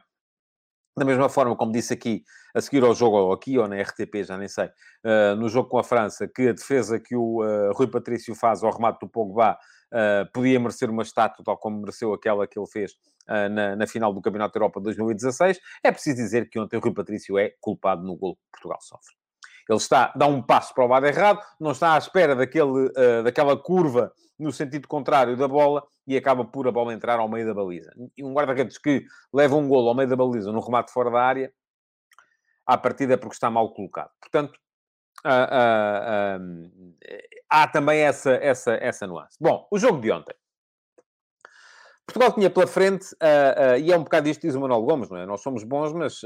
Da 0.98 1.06
mesma 1.06 1.30
forma, 1.30 1.56
como 1.56 1.72
disse 1.72 1.94
aqui, 1.94 2.24
a 2.56 2.60
seguir 2.60 2.84
ao 2.84 2.96
jogo, 2.96 3.18
ou 3.18 3.32
aqui 3.32 3.56
ou 3.60 3.68
na 3.68 3.80
RTP, 3.80 4.24
já 4.24 4.36
nem 4.36 4.48
sei, 4.48 4.66
uh, 4.66 5.36
no 5.38 5.48
jogo 5.48 5.70
com 5.70 5.78
a 5.78 5.84
França, 5.84 6.28
que 6.28 6.48
a 6.48 6.54
defesa 6.54 7.00
que 7.00 7.16
o 7.16 7.44
uh, 7.44 7.72
Rui 7.74 7.88
Patrício 7.88 8.34
faz 8.34 8.64
ao 8.64 8.72
remate 8.72 9.02
do 9.02 9.08
Pogba 9.08 9.60
uh, 9.94 10.32
podia 10.34 10.60
merecer 10.60 10.90
uma 10.90 11.04
estátua, 11.04 11.46
tal 11.46 11.56
como 11.56 11.82
mereceu 11.82 12.12
aquela 12.14 12.48
que 12.48 12.58
ele 12.58 12.68
fez 12.68 12.94
na, 13.52 13.76
na, 13.76 13.86
final 13.86 14.14
do 14.14 14.22
Campeonato 14.22 14.54
da 14.54 14.58
Europa 14.58 14.80
de 14.80 14.86
2016. 14.86 15.60
É 15.84 15.92
preciso 15.92 16.16
dizer 16.16 16.50
que 16.50 16.58
ontem 16.58 16.78
o 16.78 16.80
Rui 16.80 16.94
Patrício 16.94 17.38
é 17.38 17.52
culpado 17.60 18.02
no 18.02 18.16
gol 18.16 18.36
que 18.36 18.42
Portugal 18.54 18.80
sofre. 18.82 19.27
Ele 19.69 19.78
está, 19.78 20.14
dá 20.16 20.25
um 20.28 20.42
passo 20.42 20.74
para 20.74 20.86
o 20.86 20.88
lado 20.88 21.06
errado, 21.06 21.42
não 21.60 21.72
está 21.72 21.96
à 21.96 21.98
espera 21.98 22.36
daquele, 22.36 22.92
daquela 23.24 23.58
curva 23.58 24.12
no 24.40 24.52
sentido 24.52 24.88
contrário 24.88 25.36
da 25.36 25.48
bola 25.48 25.84
e 26.06 26.16
acaba 26.16 26.46
por 26.46 26.68
a 26.68 26.72
bola 26.72 26.94
entrar 26.94 27.19
ao 27.19 27.28
meio 27.28 27.46
da 27.46 27.54
baliza. 27.54 27.92
E 28.16 28.24
um 28.24 28.34
guarda-redes 28.34 28.78
que 28.78 29.04
leva 29.34 29.56
um 29.56 29.68
golo 29.68 29.90
ao 29.90 29.96
meio 29.96 30.08
da 30.08 30.16
baliza 30.16 30.52
no 30.52 30.62
remate 30.62 30.92
fora 30.92 31.12
da 31.12 31.22
área, 31.22 31.52
à 32.66 32.78
partida 32.78 33.16
é 33.16 33.18
porque 33.18 33.34
está 33.34 33.50
mal 33.50 33.74
colocado. 33.74 34.12
Portanto, 34.22 34.58
uh, 35.25 36.40
uh, 36.40 36.68
uh, 36.68 36.92
há 37.50 37.68
também 37.68 38.02
essa, 38.02 38.31
essa, 38.36 38.74
essa 38.75 39.08
nuance. 39.08 39.38
Bom, 39.40 39.68
o 39.72 39.80
jogo 39.80 40.00
de 40.00 40.12
ontem. 40.12 40.36
Portugal 42.06 42.31
tinha 42.31 42.50
pela 42.50 42.68
frente, 42.68 43.06
e 43.81 43.92
é 43.92 43.98
um 43.98 44.04
bocado 44.04 44.30
isto 44.30 44.40
que 44.40 44.48
diz 44.48 44.56
o 44.56 44.62
Manuel 44.62 44.81
Gomes, 44.84 45.10
não 45.10 45.18
é? 45.18 45.25
Nós 45.25 45.42
somos 45.42 45.66
bons, 45.66 45.92
mas 45.92 46.22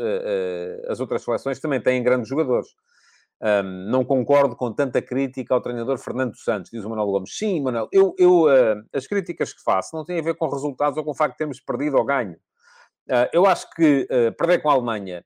as 0.88 1.00
outras 1.00 1.24
seleções 1.24 1.60
também 1.60 1.82
têm 1.82 2.04
grandes 2.04 2.30
jogadores. 2.30 2.68
Um, 3.44 3.90
não 3.90 4.06
concordo 4.06 4.56
com 4.56 4.72
tanta 4.72 5.02
crítica 5.02 5.52
ao 5.52 5.62
treinador 5.62 5.98
Fernando 5.98 6.38
Santos, 6.38 6.70
diz 6.70 6.86
o 6.86 6.90
Manuel 6.90 7.08
Gomes. 7.08 7.36
Sim, 7.36 7.62
Manuel, 7.62 7.88
eu, 7.92 8.14
eu 8.20 8.44
uh, 8.44 8.84
as 8.94 9.08
críticas 9.08 9.52
que 9.52 9.64
faço 9.64 9.96
não 9.96 10.06
têm 10.06 10.20
a 10.20 10.22
ver 10.22 10.36
com 10.36 10.48
resultados 10.48 10.96
ou 10.96 11.04
com 11.04 11.10
o 11.10 11.16
facto 11.16 11.34
de 11.34 11.38
termos 11.40 11.60
perdido 11.60 11.98
ou 11.98 12.06
ganho. 12.06 12.38
Uh, 13.10 13.26
eu 13.34 13.48
acho 13.48 13.68
que 13.72 14.08
uh, 14.12 14.32
perder 14.38 14.62
com 14.62 14.70
a 14.70 14.74
Alemanha 14.74 15.26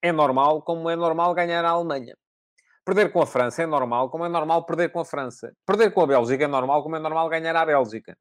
é 0.00 0.10
normal, 0.10 0.62
como 0.62 0.88
é 0.88 0.96
normal 0.96 1.34
ganhar 1.34 1.62
a 1.62 1.68
Alemanha. 1.68 2.16
Perder 2.86 3.12
com 3.12 3.20
a 3.20 3.26
França 3.26 3.62
é 3.62 3.66
normal, 3.66 4.08
como 4.08 4.24
é 4.24 4.30
normal 4.30 4.64
perder 4.64 4.90
com 4.90 5.00
a 5.00 5.04
França. 5.04 5.52
Perder 5.66 5.92
com 5.92 6.00
a 6.00 6.06
Bélgica 6.06 6.44
é 6.44 6.48
normal, 6.48 6.82
como 6.82 6.96
é 6.96 6.98
normal 6.98 7.28
ganhar 7.28 7.54
a 7.54 7.66
Bélgica. 7.66 8.16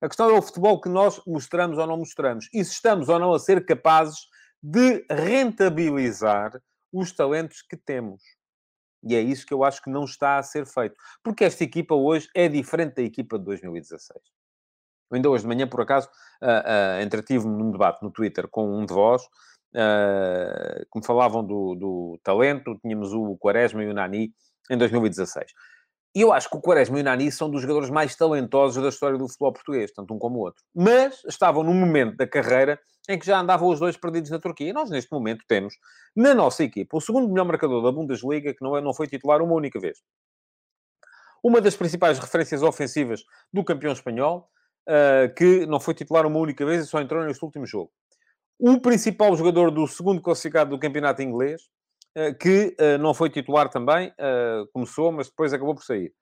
A 0.00 0.06
questão 0.06 0.30
é 0.30 0.38
o 0.38 0.42
futebol 0.42 0.80
que 0.80 0.88
nós 0.88 1.20
mostramos 1.26 1.78
ou 1.78 1.86
não 1.86 1.96
mostramos. 1.96 2.48
E 2.54 2.64
se 2.64 2.72
estamos 2.72 3.08
ou 3.08 3.18
não 3.18 3.34
a 3.34 3.38
ser 3.40 3.66
capazes 3.66 4.20
de 4.62 5.04
rentabilizar 5.10 6.52
os 6.92 7.12
talentos 7.12 7.60
que 7.62 7.76
temos. 7.76 8.22
E 9.02 9.16
é 9.16 9.20
isso 9.20 9.46
que 9.46 9.52
eu 9.52 9.64
acho 9.64 9.82
que 9.82 9.90
não 9.90 10.04
está 10.04 10.38
a 10.38 10.42
ser 10.42 10.66
feito. 10.66 10.94
Porque 11.22 11.44
esta 11.44 11.64
equipa 11.64 11.94
hoje 11.94 12.28
é 12.34 12.48
diferente 12.48 12.94
da 12.94 13.02
equipa 13.02 13.38
de 13.38 13.44
2016. 13.44 14.20
Eu 15.10 15.16
ainda 15.16 15.28
hoje 15.28 15.42
de 15.42 15.48
manhã, 15.48 15.66
por 15.66 15.80
acaso, 15.80 16.08
uh, 16.40 17.00
uh, 17.00 17.02
entretive-me 17.02 17.54
num 17.54 17.70
debate 17.70 18.02
no 18.02 18.10
Twitter 18.10 18.48
com 18.48 18.78
um 18.78 18.86
de 18.86 18.94
vós, 18.94 19.22
uh, 19.22 20.86
que 20.90 20.98
me 20.98 21.04
falavam 21.04 21.44
do, 21.44 21.74
do 21.74 22.20
talento. 22.22 22.78
Tínhamos 22.80 23.12
o 23.12 23.36
Quaresma 23.36 23.82
e 23.82 23.88
o 23.88 23.94
Nani 23.94 24.32
em 24.70 24.78
2016. 24.78 25.52
E 26.14 26.20
eu 26.20 26.32
acho 26.32 26.50
que 26.50 26.56
o 26.56 26.60
Quaresma 26.60 26.98
e 26.98 27.00
o 27.00 27.04
Nani 27.04 27.32
são 27.32 27.48
dos 27.48 27.62
jogadores 27.62 27.88
mais 27.88 28.14
talentosos 28.14 28.82
da 28.82 28.90
história 28.90 29.16
do 29.16 29.26
futebol 29.26 29.52
português, 29.52 29.92
tanto 29.92 30.12
um 30.12 30.18
como 30.18 30.38
o 30.38 30.42
outro. 30.42 30.62
Mas 30.74 31.22
estavam 31.26 31.62
num 31.62 31.72
momento 31.72 32.16
da 32.16 32.26
carreira 32.26 32.78
em 33.08 33.18
que 33.18 33.26
já 33.26 33.40
andavam 33.40 33.68
os 33.68 33.80
dois 33.80 33.96
perdidos 33.96 34.30
na 34.30 34.38
Turquia. 34.38 34.68
E 34.68 34.72
nós, 34.72 34.90
neste 34.90 35.10
momento, 35.10 35.44
temos 35.48 35.74
na 36.14 36.34
nossa 36.34 36.62
equipa 36.62 36.96
o 36.96 37.00
segundo 37.00 37.28
melhor 37.28 37.46
marcador 37.46 37.82
da 37.82 37.90
Bundesliga, 37.90 38.52
que 38.52 38.62
não, 38.62 38.76
é, 38.76 38.80
não 38.80 38.92
foi 38.92 39.06
titular 39.06 39.40
uma 39.40 39.54
única 39.54 39.80
vez. 39.80 39.98
Uma 41.42 41.60
das 41.60 41.74
principais 41.74 42.18
referências 42.18 42.62
ofensivas 42.62 43.24
do 43.52 43.64
campeão 43.64 43.92
espanhol, 43.92 44.48
uh, 44.88 45.34
que 45.34 45.66
não 45.66 45.80
foi 45.80 45.94
titular 45.94 46.26
uma 46.26 46.38
única 46.38 46.64
vez 46.64 46.84
e 46.84 46.86
só 46.86 47.00
entrou 47.00 47.24
neste 47.24 47.44
último 47.44 47.66
jogo. 47.66 47.90
O 48.58 48.80
principal 48.80 49.34
jogador 49.36 49.70
do 49.70 49.88
segundo 49.88 50.20
classificado 50.20 50.70
do 50.70 50.78
campeonato 50.78 51.20
inglês, 51.22 51.62
que 52.38 52.74
eh, 52.78 52.98
não 52.98 53.14
foi 53.14 53.30
titular 53.30 53.68
também, 53.68 54.12
eh, 54.18 54.64
começou, 54.72 55.10
mas 55.10 55.28
depois 55.28 55.52
acabou 55.52 55.74
por 55.74 55.84
sair. 55.84 56.12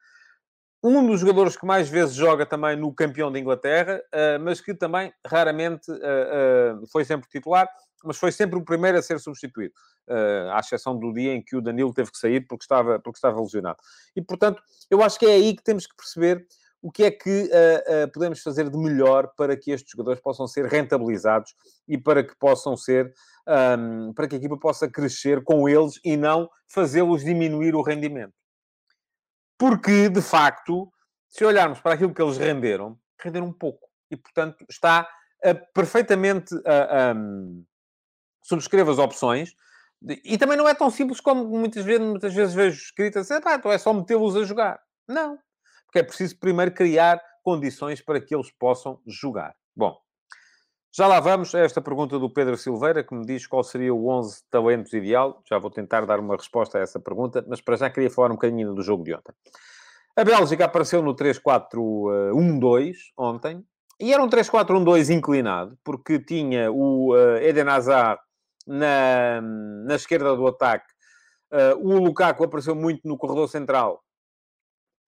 Um 0.82 1.06
dos 1.06 1.20
jogadores 1.20 1.56
que 1.56 1.66
mais 1.66 1.88
vezes 1.88 2.14
joga 2.14 2.47
também 2.47 2.76
no 2.76 2.94
campeão 2.94 3.30
de 3.30 3.38
Inglaterra, 3.38 4.02
mas 4.40 4.62
que 4.62 4.75
também 4.75 5.12
raramente 5.26 5.92
foi 6.90 7.04
sempre 7.04 7.28
titular, 7.28 7.68
mas 8.02 8.16
foi 8.16 8.32
sempre 8.32 8.59
o 8.59 8.64
primeiro 8.64 8.97
a 8.97 9.02
ser 9.02 9.20
substituído, 9.20 9.75
à 10.50 10.59
exceção 10.59 10.99
do 10.99 11.12
dia 11.12 11.35
em 11.35 11.42
que 11.42 11.54
o 11.54 11.61
Danilo 11.61 11.92
teve 11.92 12.11
que 12.11 12.16
sair 12.16 12.47
porque 12.49 12.64
estava, 12.64 12.99
porque 12.99 13.18
estava 13.18 13.38
lesionado. 13.38 13.76
E, 14.16 14.23
portanto, 14.23 14.62
eu 14.90 15.02
acho 15.02 15.18
que 15.18 15.26
é 15.26 15.32
aí 15.32 15.54
que 15.54 15.62
temos 15.62 15.87
que 15.87 15.94
perceber 15.94 16.47
o 16.82 16.90
que 16.90 17.04
é 17.04 17.10
que 17.10 17.44
uh, 17.44 18.04
uh, 18.04 18.12
podemos 18.12 18.40
fazer 18.42 18.70
de 18.70 18.78
melhor 18.78 19.32
para 19.37 19.56
que 19.56 19.70
estes 19.70 19.90
jogadores 19.90 20.20
possam 20.20 20.46
ser 20.46 20.66
rentabilizados 20.66 21.54
e 21.87 21.99
para 21.99 22.25
que 22.25 22.34
possam 22.37 22.76
ser, 22.76 23.12
um, 23.78 24.12
para 24.12 24.26
que 24.26 24.34
a 24.34 24.38
equipa 24.38 24.58
possa 24.58 24.88
crescer 24.88 25.44
com 25.44 25.68
eles 25.68 26.00
e 26.04 26.16
não 26.16 26.49
fazê-los 26.68 27.25
diminuir 27.25 27.75
o 27.75 27.82
rendimento. 27.82 28.34
Porque, 29.58 30.08
de 30.08 30.22
facto, 30.22 30.90
se 31.28 31.44
olharmos 31.44 31.80
para 31.80 31.94
aquilo 31.94 32.14
que 32.14 32.22
eles 32.22 32.38
renderam, 32.38 32.99
renderam 33.20 33.46
um 33.46 33.52
pouco. 33.52 33.88
E, 34.10 34.16
portanto, 34.16 34.64
está 34.68 35.08
uh, 35.44 35.72
perfeitamente... 35.75 36.54
Um, 37.16 37.64
subscreva 38.42 38.90
as 38.90 38.99
opções, 38.99 39.54
e 40.25 40.38
também 40.38 40.56
não 40.56 40.68
é 40.68 40.75
tão 40.75 40.90
simples 40.90 41.20
como 41.20 41.44
muitas 41.46 41.84
vezes, 41.84 42.00
muitas 42.00 42.34
vezes 42.34 42.54
vejo 42.54 42.80
escritas, 42.80 43.30
então 43.30 43.70
é 43.70 43.78
só 43.78 43.92
metê-los 43.92 44.34
a 44.34 44.44
jogar. 44.44 44.80
Não. 45.06 45.38
Porque 45.90 45.99
é 45.99 46.02
preciso 46.04 46.38
primeiro 46.38 46.73
criar 46.73 47.20
condições 47.42 48.00
para 48.00 48.20
que 48.20 48.32
eles 48.32 48.49
possam 48.52 49.00
jogar. 49.04 49.56
Bom, 49.75 49.99
já 50.92 51.09
lá 51.09 51.18
vamos 51.18 51.52
a 51.52 51.59
esta 51.59 51.82
pergunta 51.82 52.16
do 52.16 52.32
Pedro 52.32 52.56
Silveira, 52.56 53.02
que 53.02 53.12
me 53.12 53.26
diz 53.26 53.44
qual 53.44 53.64
seria 53.64 53.92
o 53.92 54.09
11 54.09 54.44
talentos 54.49 54.92
ideal. 54.92 55.42
Já 55.49 55.59
vou 55.59 55.68
tentar 55.68 56.06
dar 56.06 56.20
uma 56.20 56.37
resposta 56.37 56.78
a 56.78 56.80
essa 56.80 57.00
pergunta, 57.00 57.44
mas 57.49 57.61
para 57.61 57.76
já 57.76 57.90
queria 57.90 58.09
falar 58.09 58.28
um 58.28 58.35
bocadinho 58.35 58.73
do 58.73 58.82
jogo 58.82 59.02
de 59.02 59.12
ontem. 59.12 59.35
A 60.16 60.23
Bélgica 60.23 60.64
apareceu 60.64 61.02
no 61.02 61.12
3-4-1-2 61.16 62.94
ontem, 63.18 63.64
e 64.00 64.14
era 64.14 64.23
um 64.23 64.28
3-4-1-2 64.28 65.12
inclinado, 65.12 65.76
porque 65.82 66.20
tinha 66.20 66.70
o 66.70 67.14
uh, 67.14 67.37
Eden 67.38 67.68
Hazard 67.68 68.20
na, 68.64 69.40
na 69.40 69.97
esquerda 69.97 70.37
do 70.37 70.47
ataque. 70.47 70.87
Uh, 71.52 71.76
o 71.85 71.99
Lukaku 71.99 72.44
apareceu 72.44 72.76
muito 72.76 73.06
no 73.06 73.18
corredor 73.18 73.49
central, 73.49 74.04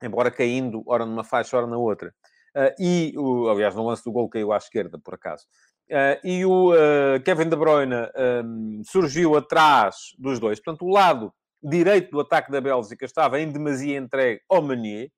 embora 0.03 0.31
caindo, 0.31 0.83
ora 0.87 1.05
numa 1.07 1.25
faixa, 1.25 1.57
ora 1.57 1.67
na 1.67 1.79
outra. 1.79 2.15
Uh, 2.55 2.75
e, 2.79 3.15
o, 3.17 3.49
aliás, 3.49 3.75
no 3.75 3.87
lance 3.87 4.05
do 4.05 4.13
gol 4.13 4.29
caiu 4.29 4.53
à 4.53 4.57
esquerda, 4.57 4.99
por 4.99 5.15
acaso. 5.15 5.45
Uh, 5.91 6.27
e 6.27 6.45
o 6.45 6.73
Kevin 7.25 7.49
De 7.49 7.57
Bruyne 7.57 7.95
um, 8.45 8.83
surgiu 8.85 9.37
atrás 9.37 9.97
dos 10.19 10.39
dois. 10.39 10.61
Portanto, 10.61 10.85
o 10.87 10.91
lado 10.91 11.33
direito 11.63 12.11
do 12.11 12.21
ataque 12.21 12.51
da 12.51 12.61
Bélgica 12.61 13.05
estava 13.05 13.41
em 13.41 13.51
demasia 13.51 13.99
entregue 13.99 14.41
ao 14.49 14.63
Meunier. 14.63 15.11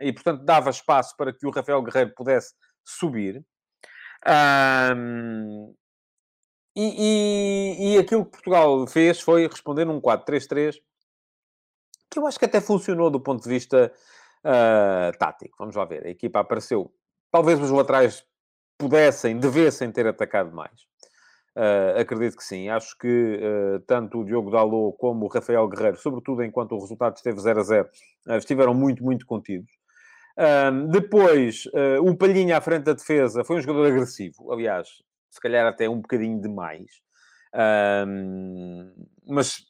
E, 0.00 0.12
portanto, 0.12 0.44
dava 0.44 0.70
espaço 0.70 1.14
para 1.16 1.32
que 1.32 1.46
o 1.46 1.50
Rafael 1.50 1.82
Guerreiro 1.82 2.12
pudesse 2.14 2.54
subir. 2.84 3.44
Um, 4.26 5.74
e, 6.74 6.82
e, 6.82 7.94
e, 7.94 7.98
aquilo 7.98 8.24
que 8.24 8.32
Portugal 8.32 8.86
fez 8.86 9.20
foi 9.20 9.46
responder 9.46 9.84
num 9.84 10.00
4-3-3, 10.00 10.76
que 12.10 12.18
eu 12.18 12.26
acho 12.26 12.38
que 12.38 12.44
até 12.44 12.60
funcionou 12.60 13.10
do 13.10 13.20
ponto 13.20 13.42
de 13.42 13.48
vista 13.48 13.92
uh, 14.44 15.16
tático. 15.18 15.56
Vamos 15.58 15.76
lá 15.76 15.84
ver. 15.84 16.06
A 16.06 16.10
equipa 16.10 16.40
apareceu. 16.40 16.92
Talvez 17.30 17.60
os 17.60 17.70
laterais 17.70 18.24
pudessem, 18.78 19.38
devessem 19.38 19.90
ter 19.90 20.06
atacado 20.06 20.54
mais. 20.54 20.82
Uh, 21.56 22.00
acredito 22.00 22.36
que 22.36 22.44
sim. 22.44 22.68
Acho 22.68 22.96
que 22.98 23.06
uh, 23.08 23.80
tanto 23.80 24.20
o 24.20 24.24
Diogo 24.24 24.50
Dalot 24.50 24.96
como 24.98 25.26
o 25.26 25.28
Rafael 25.28 25.68
Guerreiro, 25.68 25.96
sobretudo 25.98 26.42
enquanto 26.42 26.72
o 26.72 26.80
resultado 26.80 27.16
esteve 27.16 27.40
0 27.40 27.60
a 27.60 27.62
0, 27.62 27.88
estiveram 28.38 28.74
muito, 28.74 29.02
muito 29.02 29.26
contidos. 29.26 29.70
depois, 30.90 31.64
o 32.02 32.16
Palhinha 32.16 32.56
à 32.56 32.60
frente 32.60 32.84
da 32.84 32.94
defesa 32.94 33.44
foi 33.44 33.56
um 33.56 33.60
jogador 33.60 33.86
agressivo. 33.86 34.52
Aliás, 34.52 34.88
se 35.30 35.40
calhar 35.40 35.66
até 35.66 35.88
um 35.88 36.00
bocadinho 36.00 36.40
demais. 36.40 37.02
Mas 39.26 39.66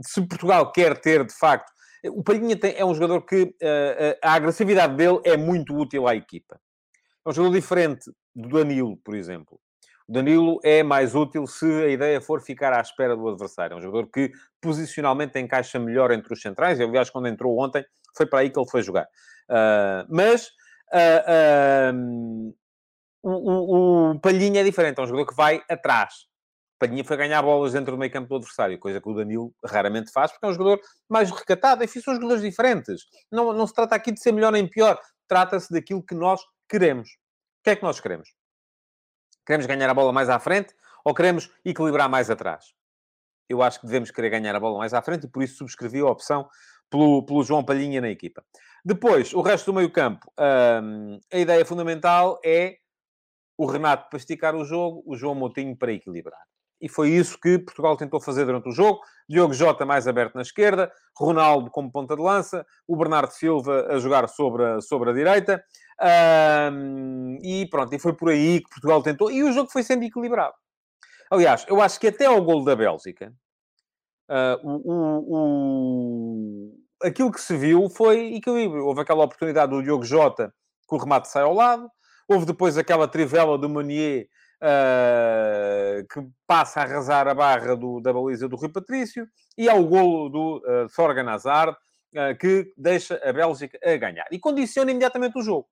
se 0.00 0.26
Portugal 0.26 0.72
quer 0.72 0.98
ter, 0.98 1.24
de 1.24 1.34
facto... 1.34 1.70
O 2.06 2.22
Palhinha 2.22 2.56
tem, 2.56 2.74
é 2.76 2.84
um 2.84 2.94
jogador 2.94 3.22
que 3.22 3.42
uh, 3.42 4.18
a 4.22 4.32
agressividade 4.34 4.96
dele 4.96 5.20
é 5.24 5.36
muito 5.36 5.74
útil 5.76 6.08
à 6.08 6.16
equipa. 6.16 6.60
É 7.24 7.28
um 7.28 7.32
jogador 7.32 7.54
diferente 7.54 8.10
do 8.34 8.48
Danilo, 8.48 8.96
por 8.96 9.14
exemplo. 9.14 9.60
O 10.08 10.12
Danilo 10.12 10.60
é 10.64 10.82
mais 10.82 11.14
útil 11.14 11.46
se 11.46 11.64
a 11.64 11.88
ideia 11.88 12.20
for 12.20 12.40
ficar 12.40 12.72
à 12.72 12.80
espera 12.80 13.16
do 13.16 13.28
adversário. 13.28 13.74
É 13.74 13.76
um 13.76 13.80
jogador 13.80 14.10
que 14.10 14.32
posicionalmente 14.60 15.38
encaixa 15.38 15.78
melhor 15.78 16.10
entre 16.10 16.32
os 16.32 16.40
centrais. 16.40 16.80
E, 16.80 16.82
aliás, 16.82 17.08
quando 17.08 17.28
entrou 17.28 17.58
ontem, 17.58 17.84
foi 18.16 18.26
para 18.26 18.40
aí 18.40 18.50
que 18.50 18.58
ele 18.58 18.68
foi 18.68 18.82
jogar. 18.82 19.06
Uh, 19.48 20.06
mas 20.10 20.48
uh, 20.92 22.54
o, 23.22 23.30
o, 23.30 24.10
o 24.10 24.20
Palhinha 24.20 24.60
é 24.60 24.64
diferente, 24.64 24.98
é 24.98 25.02
um 25.02 25.06
jogador 25.06 25.26
que 25.26 25.36
vai 25.36 25.62
atrás. 25.70 26.26
Palhinha 26.82 27.04
foi 27.04 27.16
ganhar 27.16 27.40
bolas 27.42 27.74
dentro 27.74 27.92
do 27.92 27.98
meio 27.98 28.10
campo 28.10 28.28
do 28.28 28.34
adversário, 28.34 28.76
coisa 28.76 29.00
que 29.00 29.08
o 29.08 29.14
Danilo 29.14 29.54
raramente 29.64 30.10
faz, 30.10 30.32
porque 30.32 30.44
é 30.44 30.48
um 30.48 30.52
jogador 30.52 30.80
mais 31.08 31.30
recatado. 31.30 31.84
Enfim, 31.84 32.00
são 32.00 32.12
jogadores 32.12 32.42
diferentes. 32.42 33.02
Não, 33.30 33.52
não 33.52 33.68
se 33.68 33.72
trata 33.72 33.94
aqui 33.94 34.10
de 34.10 34.20
ser 34.20 34.32
melhor 34.32 34.50
nem 34.50 34.66
pior. 34.66 34.98
Trata-se 35.28 35.72
daquilo 35.72 36.02
que 36.02 36.12
nós 36.12 36.40
queremos. 36.68 37.08
O 37.08 37.62
que 37.62 37.70
é 37.70 37.76
que 37.76 37.84
nós 37.84 38.00
queremos? 38.00 38.34
Queremos 39.46 39.64
ganhar 39.66 39.88
a 39.88 39.94
bola 39.94 40.12
mais 40.12 40.28
à 40.28 40.40
frente 40.40 40.74
ou 41.04 41.14
queremos 41.14 41.48
equilibrar 41.64 42.08
mais 42.08 42.28
atrás? 42.30 42.74
Eu 43.48 43.62
acho 43.62 43.78
que 43.80 43.86
devemos 43.86 44.10
querer 44.10 44.30
ganhar 44.30 44.56
a 44.56 44.58
bola 44.58 44.78
mais 44.78 44.92
à 44.92 45.00
frente 45.00 45.26
e 45.26 45.28
por 45.28 45.40
isso 45.44 45.58
subscrevi 45.58 46.00
a 46.00 46.06
opção 46.06 46.50
pelo, 46.90 47.24
pelo 47.24 47.44
João 47.44 47.64
Palhinha 47.64 48.00
na 48.00 48.08
equipa. 48.08 48.44
Depois, 48.84 49.32
o 49.32 49.40
resto 49.40 49.66
do 49.66 49.76
meio 49.76 49.90
campo. 49.90 50.26
Hum, 50.82 51.20
a 51.32 51.38
ideia 51.38 51.64
fundamental 51.64 52.40
é 52.44 52.78
o 53.56 53.66
Renato 53.66 54.10
para 54.10 54.16
esticar 54.16 54.56
o 54.56 54.64
jogo, 54.64 55.04
o 55.06 55.16
João 55.16 55.36
Moutinho 55.36 55.76
para 55.76 55.92
equilibrar. 55.92 56.42
E 56.82 56.88
foi 56.88 57.10
isso 57.10 57.38
que 57.40 57.60
Portugal 57.60 57.96
tentou 57.96 58.20
fazer 58.20 58.44
durante 58.44 58.68
o 58.68 58.72
jogo. 58.72 59.00
Diogo 59.28 59.54
Jota 59.54 59.86
mais 59.86 60.08
aberto 60.08 60.34
na 60.34 60.42
esquerda, 60.42 60.90
Ronaldo 61.16 61.70
como 61.70 61.92
ponta 61.92 62.16
de 62.16 62.20
lança, 62.20 62.66
o 62.88 62.96
Bernardo 62.96 63.30
Silva 63.30 63.86
a 63.88 64.00
jogar 64.00 64.28
sobre 64.28 64.64
a, 64.64 64.80
sobre 64.80 65.10
a 65.10 65.12
direita. 65.12 65.62
Um, 66.72 67.38
e 67.40 67.68
pronto, 67.70 67.94
e 67.94 68.00
foi 68.00 68.12
por 68.14 68.30
aí 68.30 68.60
que 68.60 68.68
Portugal 68.68 69.00
tentou. 69.00 69.30
E 69.30 69.44
o 69.44 69.52
jogo 69.52 69.70
foi 69.70 69.84
sendo 69.84 70.02
equilibrado. 70.02 70.54
Aliás, 71.30 71.64
eu 71.68 71.80
acho 71.80 72.00
que 72.00 72.08
até 72.08 72.26
ao 72.26 72.42
gol 72.42 72.64
da 72.64 72.74
Bélgica, 72.74 73.32
uh, 74.28 74.68
o, 74.68 74.92
o, 74.92 75.24
o, 76.66 76.74
aquilo 77.04 77.30
que 77.30 77.40
se 77.40 77.56
viu 77.56 77.88
foi 77.88 78.34
equilíbrio. 78.34 78.84
Houve 78.84 79.02
aquela 79.02 79.24
oportunidade 79.24 79.70
do 79.70 79.82
Diogo 79.82 80.04
Jota 80.04 80.52
que 80.88 80.94
o 80.96 80.98
remate 80.98 81.28
sai 81.28 81.44
ao 81.44 81.54
lado. 81.54 81.88
Houve 82.28 82.44
depois 82.44 82.76
aquela 82.76 83.06
trivela 83.06 83.56
do 83.56 83.68
Meunier 83.68 84.26
uh, 84.62 86.06
que 86.06 86.24
passa 86.46 86.80
a 86.80 86.84
arrasar 86.84 87.26
a 87.26 87.34
barra 87.34 87.76
do, 87.76 88.00
da 88.00 88.12
baliza 88.12 88.48
do 88.48 88.56
Rui 88.56 88.68
Patrício 88.70 89.28
e 89.58 89.68
ao 89.68 89.84
golo 89.84 90.28
do 90.28 90.58
uh, 90.58 90.88
Sorgan 90.88 91.28
Hazard 91.28 91.76
uh, 92.14 92.38
que 92.38 92.72
deixa 92.76 93.20
a 93.24 93.32
Bélgica 93.32 93.78
a 93.84 93.96
ganhar. 93.96 94.26
E 94.30 94.38
condiciona 94.38 94.90
imediatamente 94.90 95.38
o 95.38 95.42
jogo. 95.42 95.68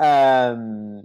Um, 0.00 1.04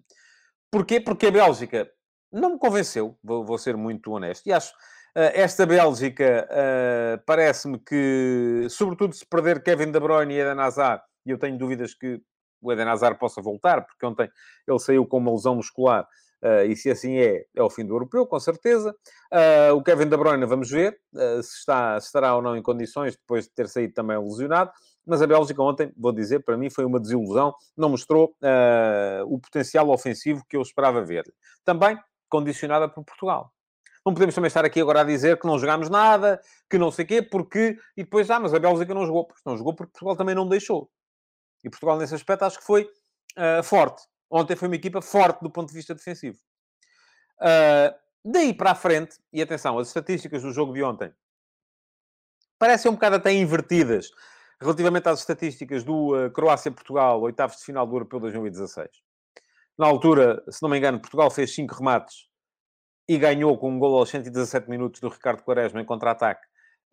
porquê? 0.71 1.01
Porque 1.01 1.27
a 1.27 1.31
Bélgica 1.31 1.91
não 2.31 2.53
me 2.53 2.59
convenceu, 2.59 3.17
vou, 3.21 3.45
vou 3.45 3.57
ser 3.57 3.75
muito 3.75 4.11
honesto. 4.11 4.47
E 4.47 4.53
acho 4.53 4.73
esta 5.17 5.65
Bélgica 5.65 6.45
parece-me 7.25 7.79
que, 7.79 8.67
sobretudo 8.69 9.13
se 9.13 9.25
perder 9.25 9.63
Kevin 9.63 9.89
De 9.89 9.97
Bruyne 9.97 10.33
e 10.33 10.39
Eden 10.41 10.59
Hazard, 10.59 11.01
e 11.25 11.31
eu 11.31 11.37
tenho 11.37 11.57
dúvidas 11.57 11.93
que 11.93 12.21
o 12.67 12.73
Eden 12.73 12.87
Hazard 12.87 13.19
possa 13.19 13.41
voltar, 13.41 13.85
porque 13.85 14.05
ontem 14.05 14.29
ele 14.67 14.79
saiu 14.79 15.05
com 15.05 15.17
uma 15.17 15.31
lesão 15.31 15.55
muscular. 15.55 16.07
Uh, 16.43 16.65
e 16.69 16.75
se 16.75 16.91
assim 16.91 17.17
é, 17.17 17.43
é 17.55 17.63
o 17.63 17.69
fim 17.71 17.83
do 17.83 17.95
europeu, 17.95 18.25
com 18.27 18.39
certeza. 18.39 18.95
Uh, 19.33 19.73
o 19.75 19.81
Kevin 19.81 20.07
De 20.07 20.15
Bruyne, 20.15 20.45
vamos 20.45 20.69
ver 20.69 20.95
uh, 21.13 21.41
se, 21.41 21.57
está, 21.57 21.99
se 21.99 22.07
estará 22.07 22.35
ou 22.35 22.41
não 22.41 22.55
em 22.55 22.61
condições, 22.61 23.15
depois 23.15 23.45
de 23.45 23.51
ter 23.51 23.67
saído 23.67 23.93
também 23.93 24.15
lesionado. 24.17 24.71
Mas 25.03 25.23
a 25.23 25.27
Bélgica 25.27 25.61
ontem, 25.63 25.91
vou 25.97 26.11
dizer, 26.11 26.43
para 26.43 26.55
mim 26.55 26.69
foi 26.69 26.85
uma 26.85 26.99
desilusão. 26.99 27.53
Não 27.77 27.89
mostrou 27.89 28.35
o 29.27 29.39
potencial 29.39 29.87
ofensivo 29.89 30.43
que 30.49 30.57
eu 30.57 30.63
esperava 30.63 30.99
ver. 31.03 31.23
Também 31.63 31.95
condicionada 32.27 32.89
por 32.89 33.03
Portugal. 33.03 33.51
Não 34.03 34.15
podemos 34.15 34.33
também 34.33 34.47
estar 34.47 34.65
aqui 34.65 34.81
agora 34.81 35.01
a 35.01 35.03
dizer 35.03 35.39
que 35.39 35.45
não 35.45 35.59
jogámos 35.59 35.91
nada, 35.91 36.41
que 36.67 36.79
não 36.79 36.89
sei 36.89 37.05
quê, 37.05 37.21
porque... 37.21 37.77
E 37.95 38.03
depois, 38.03 38.29
ah, 38.31 38.39
mas 38.39 38.51
a 38.51 38.59
Bélgica 38.59 38.95
não 38.95 39.05
jogou. 39.05 39.25
Porque 39.27 39.41
não 39.45 39.55
jogou 39.55 39.75
porque 39.75 39.91
Portugal 39.91 40.15
também 40.15 40.33
não 40.33 40.49
deixou. 40.49 40.89
E 41.65 41.69
Portugal, 41.69 41.97
nesse 41.97 42.13
aspecto, 42.13 42.43
acho 42.43 42.59
que 42.59 42.63
foi 42.63 42.83
uh, 42.83 43.63
forte. 43.63 44.03
Ontem 44.29 44.55
foi 44.55 44.67
uma 44.67 44.75
equipa 44.75 45.01
forte 45.01 45.41
do 45.41 45.49
ponto 45.49 45.69
de 45.69 45.73
vista 45.73 45.95
defensivo. 45.95 46.37
Uh, 47.39 47.91
daí 48.23 48.53
para 48.53 48.71
a 48.71 48.75
frente, 48.75 49.17
e 49.33 49.41
atenção, 49.41 49.79
as 49.79 49.87
estatísticas 49.87 50.43
do 50.43 50.51
jogo 50.51 50.73
de 50.73 50.83
ontem 50.83 51.11
parecem 52.59 52.89
um 52.89 52.93
bocado 52.93 53.15
até 53.15 53.33
invertidas 53.33 54.11
relativamente 54.61 55.09
às 55.09 55.19
estatísticas 55.19 55.83
do 55.83 56.15
uh, 56.15 56.31
Croácia-Portugal, 56.31 57.19
oitavos 57.21 57.57
de 57.57 57.63
final 57.63 57.85
do 57.87 57.95
Europeu 57.95 58.19
2016. 58.19 58.89
Na 59.75 59.87
altura, 59.87 60.43
se 60.49 60.61
não 60.61 60.69
me 60.69 60.77
engano, 60.77 60.99
Portugal 60.99 61.31
fez 61.31 61.53
5 61.55 61.73
remates 61.73 62.29
e 63.09 63.17
ganhou 63.17 63.57
com 63.57 63.71
um 63.71 63.79
gol 63.79 63.97
aos 63.97 64.09
117 64.09 64.69
minutos 64.69 65.01
do 65.01 65.09
Ricardo 65.09 65.43
Quaresma 65.43 65.81
em 65.81 65.85
contra-ataque 65.85 66.45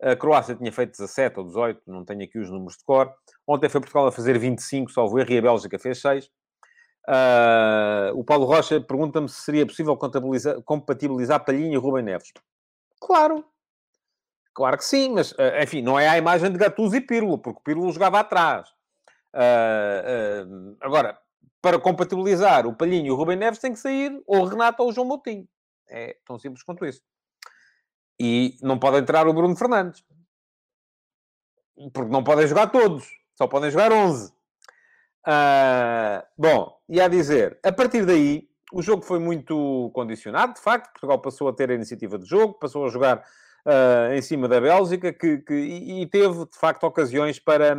a 0.03 0.15
Croácia 0.15 0.55
tinha 0.55 0.71
feito 0.71 0.91
17 0.91 1.39
ou 1.39 1.45
18, 1.45 1.81
não 1.87 2.03
tenho 2.03 2.23
aqui 2.23 2.37
os 2.37 2.49
números 2.49 2.77
de 2.77 2.83
cor. 2.83 3.13
Ontem 3.47 3.69
foi 3.69 3.79
Portugal 3.79 4.07
a 4.07 4.11
fazer 4.11 4.37
25, 4.37 4.91
salvo 4.91 5.17
erro, 5.17 5.31
e 5.31 5.37
a 5.37 5.41
Bélgica 5.41 5.79
fez 5.79 6.01
6. 6.01 6.25
Uh, 6.25 6.29
ah, 7.07 8.11
o 8.13 8.23
Paulo 8.23 8.45
Rocha 8.45 8.79
pergunta-me 8.79 9.29
se 9.29 9.41
seria 9.41 9.65
possível 9.65 9.97
compatibilizar 10.65 11.43
Palhinha 11.43 11.73
e 11.73 11.77
Rubem 11.77 12.03
Neves. 12.03 12.31
Claro. 12.99 13.45
Claro 14.53 14.77
que 14.77 14.85
sim, 14.85 15.13
mas, 15.13 15.31
uh, 15.31 15.61
enfim, 15.61 15.81
não 15.81 15.99
é 15.99 16.07
a 16.07 16.17
imagem 16.17 16.51
de 16.51 16.57
Gattuso 16.57 16.95
e 16.95 17.01
Pirlo, 17.01 17.37
porque 17.37 17.61
Pirlo 17.63 17.91
jogava 17.91 18.19
atrás. 18.19 18.69
Uh, 19.33 20.77
agora, 20.79 21.17
para 21.61 21.79
compatibilizar 21.79 22.67
o 22.67 22.75
Palhinho 22.75 23.07
e 23.07 23.11
o 23.11 23.15
Rubem 23.15 23.37
Neves, 23.37 23.59
tem 23.59 23.71
que 23.71 23.79
sair 23.79 24.21
ou 24.27 24.43
Renato 24.45 24.83
ou 24.83 24.89
o 24.89 24.93
João 24.93 25.07
Moutinho. 25.07 25.47
É 25.89 26.17
tão 26.25 26.37
simples 26.37 26.61
quanto 26.61 26.85
isso. 26.85 27.01
E 28.25 28.57
não 28.61 28.79
pode 28.79 28.99
entrar 28.99 29.27
o 29.27 29.33
Bruno 29.33 29.53
Fernandes. 29.53 30.01
Porque 31.93 32.09
não 32.09 32.23
podem 32.23 32.47
jogar 32.47 32.67
todos. 32.67 33.05
Só 33.35 33.47
podem 33.47 33.69
jogar 33.69 33.91
11. 33.91 34.31
Uh, 35.27 36.23
bom, 36.37 36.79
e 36.87 37.01
a 37.01 37.09
dizer, 37.09 37.59
a 37.61 37.73
partir 37.73 38.05
daí, 38.05 38.47
o 38.71 38.81
jogo 38.81 39.03
foi 39.03 39.19
muito 39.19 39.91
condicionado, 39.93 40.53
de 40.53 40.61
facto. 40.61 40.93
Portugal 40.93 41.19
passou 41.19 41.49
a 41.49 41.53
ter 41.53 41.69
a 41.69 41.73
iniciativa 41.73 42.17
de 42.17 42.25
jogo, 42.25 42.53
passou 42.53 42.85
a 42.85 42.89
jogar 42.89 43.17
uh, 43.65 44.13
em 44.13 44.21
cima 44.21 44.47
da 44.47 44.61
Bélgica 44.61 45.11
que, 45.11 45.39
que, 45.39 45.53
e, 45.53 46.07
teve, 46.07 46.45
de 46.45 46.57
facto, 46.57 46.85
ocasiões 46.85 47.39
para, 47.39 47.75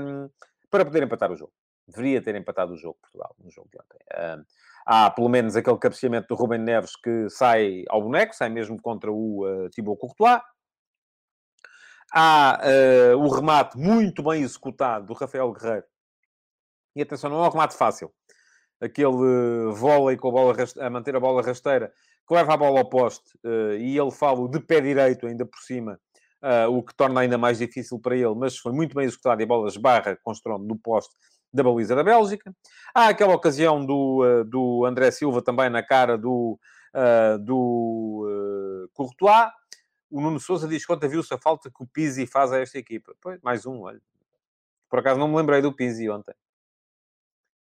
para 0.71 0.85
poder 0.85 1.05
empatar 1.05 1.33
o 1.33 1.37
jogo. 1.37 1.53
Deveria 1.87 2.23
ter 2.23 2.35
empatado 2.35 2.73
o 2.73 2.77
jogo, 2.77 2.99
Portugal, 3.01 3.35
no 3.39 3.51
jogo 3.51 3.69
de 3.71 3.79
ontem. 3.79 3.99
Uh, 4.13 4.45
há, 4.87 5.11
pelo 5.11 5.29
menos, 5.29 5.55
aquele 5.55 5.79
cabeceamento 5.79 6.29
do 6.29 6.35
Rubem 6.35 6.59
Neves 6.59 6.97
que 6.97 7.29
sai 7.29 7.85
ao 7.89 8.03
boneco, 8.03 8.35
sai 8.35 8.49
mesmo 8.49 8.81
contra 8.81 9.13
o 9.13 9.45
uh, 9.45 9.69
Thibaut 9.71 10.01
Courtois. 10.01 10.41
Há 12.13 12.61
uh, 12.63 13.19
o 13.19 13.29
remate 13.29 13.77
muito 13.77 14.23
bem 14.23 14.43
executado 14.43 15.07
do 15.07 15.15
Rafael 15.15 15.53
Guerreiro. 15.53 15.85
E 16.97 17.03
atenção, 17.03 17.29
não 17.29 17.45
é 17.45 17.49
um 17.49 17.51
remate 17.51 17.77
fácil. 17.77 18.11
Aquele 18.81 19.73
vôlei 19.73 20.17
com 20.17 20.29
a 20.29 20.33
bola 20.33 20.55
a 20.81 20.91
manter 20.91 21.17
a 21.17 21.21
bola 21.21 21.43
rasteira, 21.43 21.93
que 22.27 22.35
leva 22.35 22.55
a 22.55 22.57
bola 22.57 22.81
ao 22.81 22.89
poste, 22.89 23.37
uh, 23.45 23.75
e 23.75 23.99
ele 23.99 24.11
fala 24.11 24.49
de 24.49 24.61
pé 24.61 24.81
direito 24.81 25.27
ainda 25.27 25.45
por 25.45 25.59
cima, 25.59 26.01
uh, 26.43 26.71
o 26.71 26.83
que 26.83 26.95
torna 26.95 27.21
ainda 27.21 27.37
mais 27.37 27.59
difícil 27.59 27.99
para 27.99 28.17
ele, 28.17 28.35
mas 28.35 28.57
foi 28.57 28.73
muito 28.73 28.95
bem 28.95 29.05
executado 29.05 29.43
e 29.43 29.45
a 29.45 29.47
bola 29.47 29.69
esbarra 29.69 30.19
com 30.23 30.33
estrondo 30.33 30.65
no 30.65 30.79
poste 30.79 31.15
da 31.55 31.63
baliza 31.63 31.95
da 31.95 32.03
Bélgica. 32.03 32.55
Há 32.93 33.09
aquela 33.09 33.33
ocasião 33.33 33.87
do, 33.87 34.25
uh, 34.25 34.45
do 34.45 34.85
André 34.85 35.13
Silva 35.13 35.41
também 35.41 35.71
na 35.71 35.85
cara 35.85 36.19
do, 36.19 36.59
uh, 36.93 37.39
do 37.39 38.27
uh, 38.27 38.89
Courtois. 38.93 39.51
O 40.11 40.21
Nuno 40.21 40.41
Souza 40.41 40.67
diz 40.67 40.85
quanto 40.85 41.09
viu-se 41.09 41.33
a 41.33 41.39
falta 41.39 41.71
que 41.71 41.83
o 41.83 41.87
Pizzi 41.87 42.27
faz 42.27 42.53
a 42.53 42.59
esta 42.59 42.77
equipa. 42.77 43.15
Pois, 43.21 43.41
mais 43.41 43.65
um, 43.65 43.83
olha. 43.83 44.01
Por 44.91 44.99
acaso 44.99 45.19
não 45.19 45.29
me 45.29 45.37
lembrei 45.37 45.63
do 45.63 45.73
Pizzi 45.73 46.11
ontem. 46.11 46.35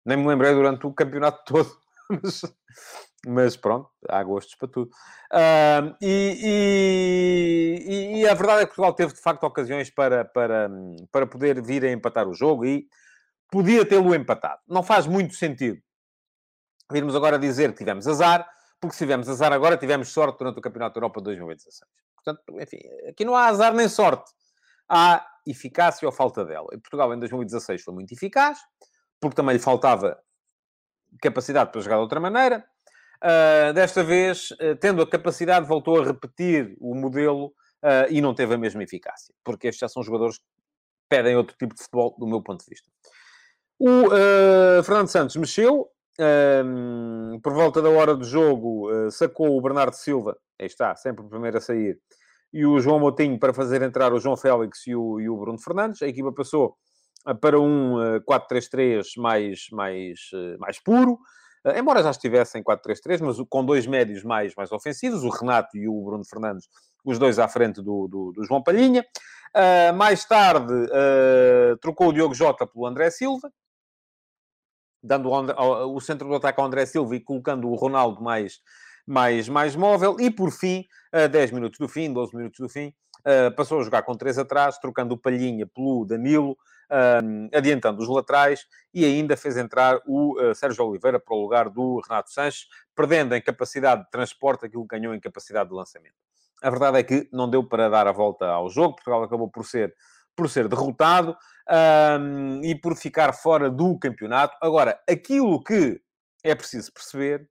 Nem 0.06 0.18
me 0.18 0.28
lembrei 0.28 0.54
durante 0.54 0.86
o 0.86 0.94
campeonato 0.94 1.44
todo. 1.48 1.70
mas, 2.10 2.42
mas, 3.26 3.58
pronto, 3.58 3.90
há 4.10 4.22
gostos 4.22 4.56
para 4.56 4.68
tudo. 4.68 4.92
Uh, 5.32 5.96
e, 6.02 7.84
e, 7.86 8.20
e, 8.20 8.28
a 8.28 8.34
verdade 8.34 8.64
é 8.64 8.66
que 8.66 8.76
Portugal 8.76 8.94
teve 8.94 9.14
de 9.14 9.22
facto 9.22 9.44
ocasiões 9.44 9.90
para, 9.90 10.26
para, 10.26 10.70
para 11.12 11.26
poder 11.26 11.62
vir 11.62 11.86
a 11.86 11.92
empatar 11.92 12.28
o 12.28 12.34
jogo 12.34 12.66
e 12.66 12.88
podia 13.50 13.86
tê-lo 13.86 14.14
empatado. 14.14 14.62
Não 14.68 14.84
faz 14.84 15.08
muito 15.08 15.36
sentido 15.36 15.82
virmos 16.92 17.16
agora 17.16 17.38
dizer 17.38 17.72
que 17.72 17.80
tivemos 17.80 18.08
azar, 18.08 18.48
porque 18.80 18.96
se 18.96 19.04
tivemos 19.04 19.28
azar 19.28 19.52
agora, 19.52 19.78
tivemos 19.78 20.10
sorte 20.10 20.40
durante 20.40 20.60
o 20.60 20.62
Campeonato 20.62 20.96
da 20.96 21.00
Europa 21.00 21.20
de 21.20 21.26
2016. 21.26 21.90
Portanto, 22.16 22.62
enfim, 22.62 22.80
aqui 23.10 23.26
não 23.26 23.36
há 23.36 23.48
azar 23.48 23.74
nem 23.74 23.90
sorte. 23.90 24.32
Há 24.88 25.26
eficácia 25.46 26.08
ou 26.08 26.12
falta 26.12 26.46
dela. 26.46 26.68
E 26.72 26.78
Portugal 26.78 27.14
em 27.14 27.20
2016 27.20 27.84
foi 27.84 27.94
muito 27.94 28.14
eficaz, 28.14 28.60
porque 29.20 29.36
também 29.36 29.54
lhe 29.54 29.62
faltava 29.62 30.18
capacidade 31.22 31.72
para 31.72 31.82
jogar 31.82 31.96
de 31.96 32.02
outra 32.02 32.20
maneira. 32.20 32.66
Uh, 33.18 33.74
desta 33.74 34.04
vez, 34.04 34.52
uh, 34.52 34.76
tendo 34.80 35.02
a 35.02 35.10
capacidade, 35.10 35.66
voltou 35.66 36.00
a 36.00 36.06
repetir 36.06 36.76
o 36.80 36.94
modelo 36.94 37.48
uh, 37.84 38.12
e 38.12 38.22
não 38.22 38.34
teve 38.34 38.54
a 38.54 38.58
mesma 38.58 38.84
eficácia, 38.84 39.34
porque 39.44 39.68
estes 39.68 39.80
já 39.80 39.90
são 39.90 40.04
jogadores 40.04 40.38
que 40.38 40.46
pedem 41.10 41.36
outro 41.36 41.56
tipo 41.58 41.74
de 41.74 41.82
futebol, 41.82 42.16
do 42.20 42.28
meu 42.28 42.42
ponto 42.42 42.64
de 42.64 42.70
vista. 42.70 42.88
O 43.80 44.08
uh, 44.08 44.84
Fernando 44.84 45.08
Santos 45.08 45.36
mexeu, 45.36 45.88
um, 46.20 47.40
por 47.44 47.54
volta 47.54 47.80
da 47.80 47.90
hora 47.90 48.16
do 48.16 48.26
jogo, 48.26 48.92
uh, 48.92 49.12
sacou 49.12 49.56
o 49.56 49.62
Bernardo 49.62 49.94
Silva, 49.94 50.36
aí 50.60 50.66
está, 50.66 50.96
sempre 50.96 51.24
o 51.24 51.30
primeiro 51.30 51.58
a 51.58 51.62
sair, 51.62 52.00
e 52.52 52.66
o 52.66 52.80
João 52.80 53.00
Moutinho 53.00 53.38
para 53.38 53.54
fazer 53.54 53.84
entrar 53.84 54.12
o 54.14 54.20
João 54.20 54.36
Félix 54.36 54.88
e 54.88 54.96
o, 54.96 55.20
e 55.20 55.30
o 55.30 55.38
Bruno 55.38 55.60
Fernandes. 55.60 56.02
A 56.02 56.08
equipa 56.08 56.34
passou 56.34 56.76
uh, 57.28 57.36
para 57.36 57.60
um 57.60 57.98
uh, 57.98 58.20
4-3-3 58.22 59.04
mais, 59.18 59.68
mais, 59.72 60.20
mais 60.58 60.80
puro, 60.80 61.20
embora 61.76 62.02
já 62.02 62.10
estivessem 62.10 62.64
4-3-3, 62.64 63.22
mas 63.22 63.38
com 63.48 63.64
dois 63.64 63.86
médios 63.86 64.24
mais, 64.24 64.56
mais 64.56 64.72
ofensivos, 64.72 65.24
o 65.24 65.30
Renato 65.30 65.78
e 65.78 65.88
o 65.88 66.04
Bruno 66.04 66.26
Fernandes, 66.26 66.68
os 67.06 67.20
dois 67.20 67.38
à 67.38 67.48
frente 67.48 67.76
do, 67.76 68.08
do, 68.08 68.32
do 68.32 68.44
João 68.44 68.64
Palhinha. 68.64 69.06
mais 69.96 70.24
tarde, 70.24 70.74
trocou 71.82 72.08
o 72.08 72.14
Diogo 72.14 72.34
Jota 72.34 72.66
pelo 72.66 72.88
André 72.88 73.10
Silva, 73.10 73.52
dando 75.08 75.32
o 75.32 76.00
centro 76.02 76.28
do 76.28 76.36
ataque 76.36 76.60
ao 76.60 76.68
André 76.68 76.86
Silva 76.86 77.16
e 77.16 77.20
colocando 77.20 77.70
o 77.70 77.76
Ronaldo 77.76 78.22
mais, 78.22 78.60
mais, 79.08 79.48
mais 79.50 79.76
móvel. 79.76 80.18
E, 80.20 80.30
por 80.30 80.52
fim, 80.52 80.86
a 81.12 81.28
10 81.28 81.52
minutos 81.52 81.80
do 81.80 81.88
fim, 81.88 82.12
12 82.12 82.36
minutos 82.36 82.60
do 82.60 82.68
fim, 82.68 82.94
passou 83.56 83.80
a 83.80 83.84
jogar 83.84 84.04
com 84.04 84.16
3 84.16 84.38
atrás, 84.38 84.78
trocando 84.78 85.16
o 85.16 85.18
Palhinha 85.18 85.66
pelo 85.66 86.06
Danilo, 86.06 86.58
adiantando 87.54 88.02
os 88.02 88.08
laterais 88.08 88.66
e 88.94 89.04
ainda 89.04 89.36
fez 89.36 89.58
entrar 89.58 90.00
o 90.06 90.36
Sérgio 90.54 90.86
Oliveira 90.86 91.20
para 91.20 91.36
o 91.36 91.42
lugar 91.42 91.70
do 91.70 92.02
Renato 92.08 92.32
Sanches, 92.32 92.68
perdendo 92.96 93.36
em 93.36 93.42
capacidade 93.42 94.04
de 94.04 94.10
transporte 94.10 94.66
aquilo 94.66 94.88
que 94.88 94.98
ganhou 94.98 95.14
em 95.14 95.20
capacidade 95.20 95.70
de 95.70 95.76
lançamento. 95.76 96.16
A 96.62 96.70
verdade 96.70 96.98
é 96.98 97.04
que 97.04 97.30
não 97.32 97.50
deu 97.50 97.64
para 97.64 97.90
dar 97.90 98.08
a 98.08 98.12
volta 98.12 98.48
ao 98.48 98.70
jogo. 98.70 98.96
Portugal 98.96 99.24
acabou 99.24 99.50
por 99.50 99.66
ser 99.66 99.94
por 100.38 100.48
ser 100.48 100.68
derrotado 100.68 101.36
um, 101.70 102.64
e 102.64 102.76
por 102.76 102.96
ficar 102.96 103.34
fora 103.34 103.70
do 103.70 103.98
campeonato. 103.98 104.56
Agora, 104.62 105.00
aquilo 105.10 105.62
que 105.64 106.00
é 106.44 106.56
preciso 106.56 106.92
perceber 106.94 107.50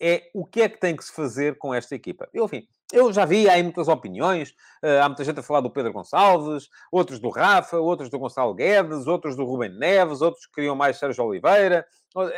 é 0.00 0.30
o 0.34 0.44
que 0.44 0.62
é 0.62 0.68
que 0.68 0.78
tem 0.78 0.94
que 0.94 1.04
se 1.04 1.12
fazer 1.12 1.56
com 1.58 1.72
esta 1.74 1.94
equipa. 1.94 2.28
Eu, 2.32 2.44
enfim, 2.44 2.66
eu 2.92 3.12
já 3.12 3.24
vi 3.24 3.48
aí 3.48 3.62
muitas 3.62 3.88
opiniões, 3.88 4.50
uh, 4.84 5.02
há 5.02 5.08
muita 5.08 5.24
gente 5.24 5.40
a 5.40 5.42
falar 5.42 5.60
do 5.60 5.70
Pedro 5.70 5.92
Gonçalves, 5.92 6.68
outros 6.92 7.18
do 7.18 7.30
Rafa, 7.30 7.78
outros 7.78 8.10
do 8.10 8.18
Gonçalo 8.18 8.54
Guedes, 8.54 9.06
outros 9.06 9.36
do 9.36 9.44
Rubem 9.44 9.76
Neves, 9.78 10.20
outros 10.20 10.46
que 10.46 10.52
queriam 10.52 10.76
mais 10.76 10.98
Sérgio 10.98 11.24
Oliveira. 11.24 11.86
Uh, 12.14 12.30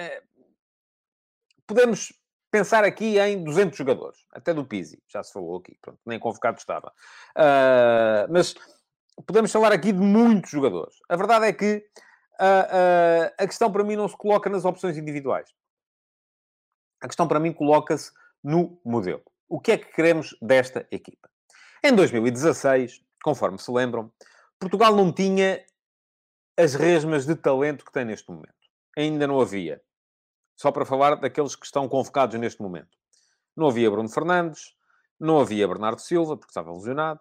podemos 1.66 2.12
pensar 2.50 2.84
aqui 2.84 3.18
em 3.18 3.44
200 3.44 3.76
jogadores, 3.76 4.18
até 4.32 4.54
do 4.54 4.64
Pizzi, 4.64 5.02
já 5.06 5.22
se 5.22 5.32
falou 5.32 5.58
aqui, 5.58 5.76
pronto, 5.82 5.98
nem 6.06 6.18
convocado 6.18 6.58
estava. 6.58 6.92
Uh, 7.36 8.30
mas 8.30 8.54
podemos 9.26 9.50
falar 9.52 9.72
aqui 9.72 9.92
de 9.92 9.98
muitos 9.98 10.50
jogadores. 10.50 10.96
A 11.08 11.16
verdade 11.16 11.46
é 11.46 11.52
que 11.52 11.84
uh, 12.40 12.42
uh, 12.42 13.34
a 13.38 13.46
questão 13.46 13.70
para 13.70 13.84
mim 13.84 13.96
não 13.96 14.08
se 14.08 14.16
coloca 14.16 14.48
nas 14.48 14.64
opções 14.64 14.96
individuais. 14.96 15.48
A 17.00 17.06
questão 17.06 17.28
para 17.28 17.40
mim 17.40 17.52
coloca-se 17.52 18.12
no 18.42 18.80
modelo. 18.84 19.22
O 19.48 19.60
que 19.60 19.72
é 19.72 19.78
que 19.78 19.92
queremos 19.92 20.36
desta 20.42 20.86
equipa? 20.90 21.28
Em 21.82 21.94
2016, 21.94 23.02
conforme 23.22 23.58
se 23.58 23.70
lembram, 23.70 24.12
Portugal 24.58 24.94
não 24.94 25.12
tinha 25.12 25.64
as 26.58 26.74
resmas 26.74 27.24
de 27.24 27.36
talento 27.36 27.84
que 27.84 27.92
tem 27.92 28.04
neste 28.04 28.28
momento. 28.30 28.52
Ainda 28.96 29.26
não 29.26 29.40
havia. 29.40 29.80
Só 30.56 30.72
para 30.72 30.84
falar 30.84 31.14
daqueles 31.14 31.54
que 31.54 31.64
estão 31.64 31.88
convocados 31.88 32.38
neste 32.38 32.60
momento. 32.60 32.98
Não 33.56 33.68
havia 33.68 33.90
Bruno 33.90 34.08
Fernandes, 34.08 34.74
não 35.18 35.40
havia 35.40 35.68
Bernardo 35.68 36.00
Silva, 36.00 36.36
porque 36.36 36.50
estava 36.50 36.72
lesionado, 36.72 37.20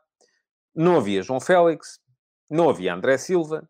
não 0.78 0.98
havia 0.98 1.24
João 1.24 1.42
Félix, 1.42 2.00
não 2.48 2.70
havia 2.70 2.94
André 2.94 3.18
Silva, 3.18 3.68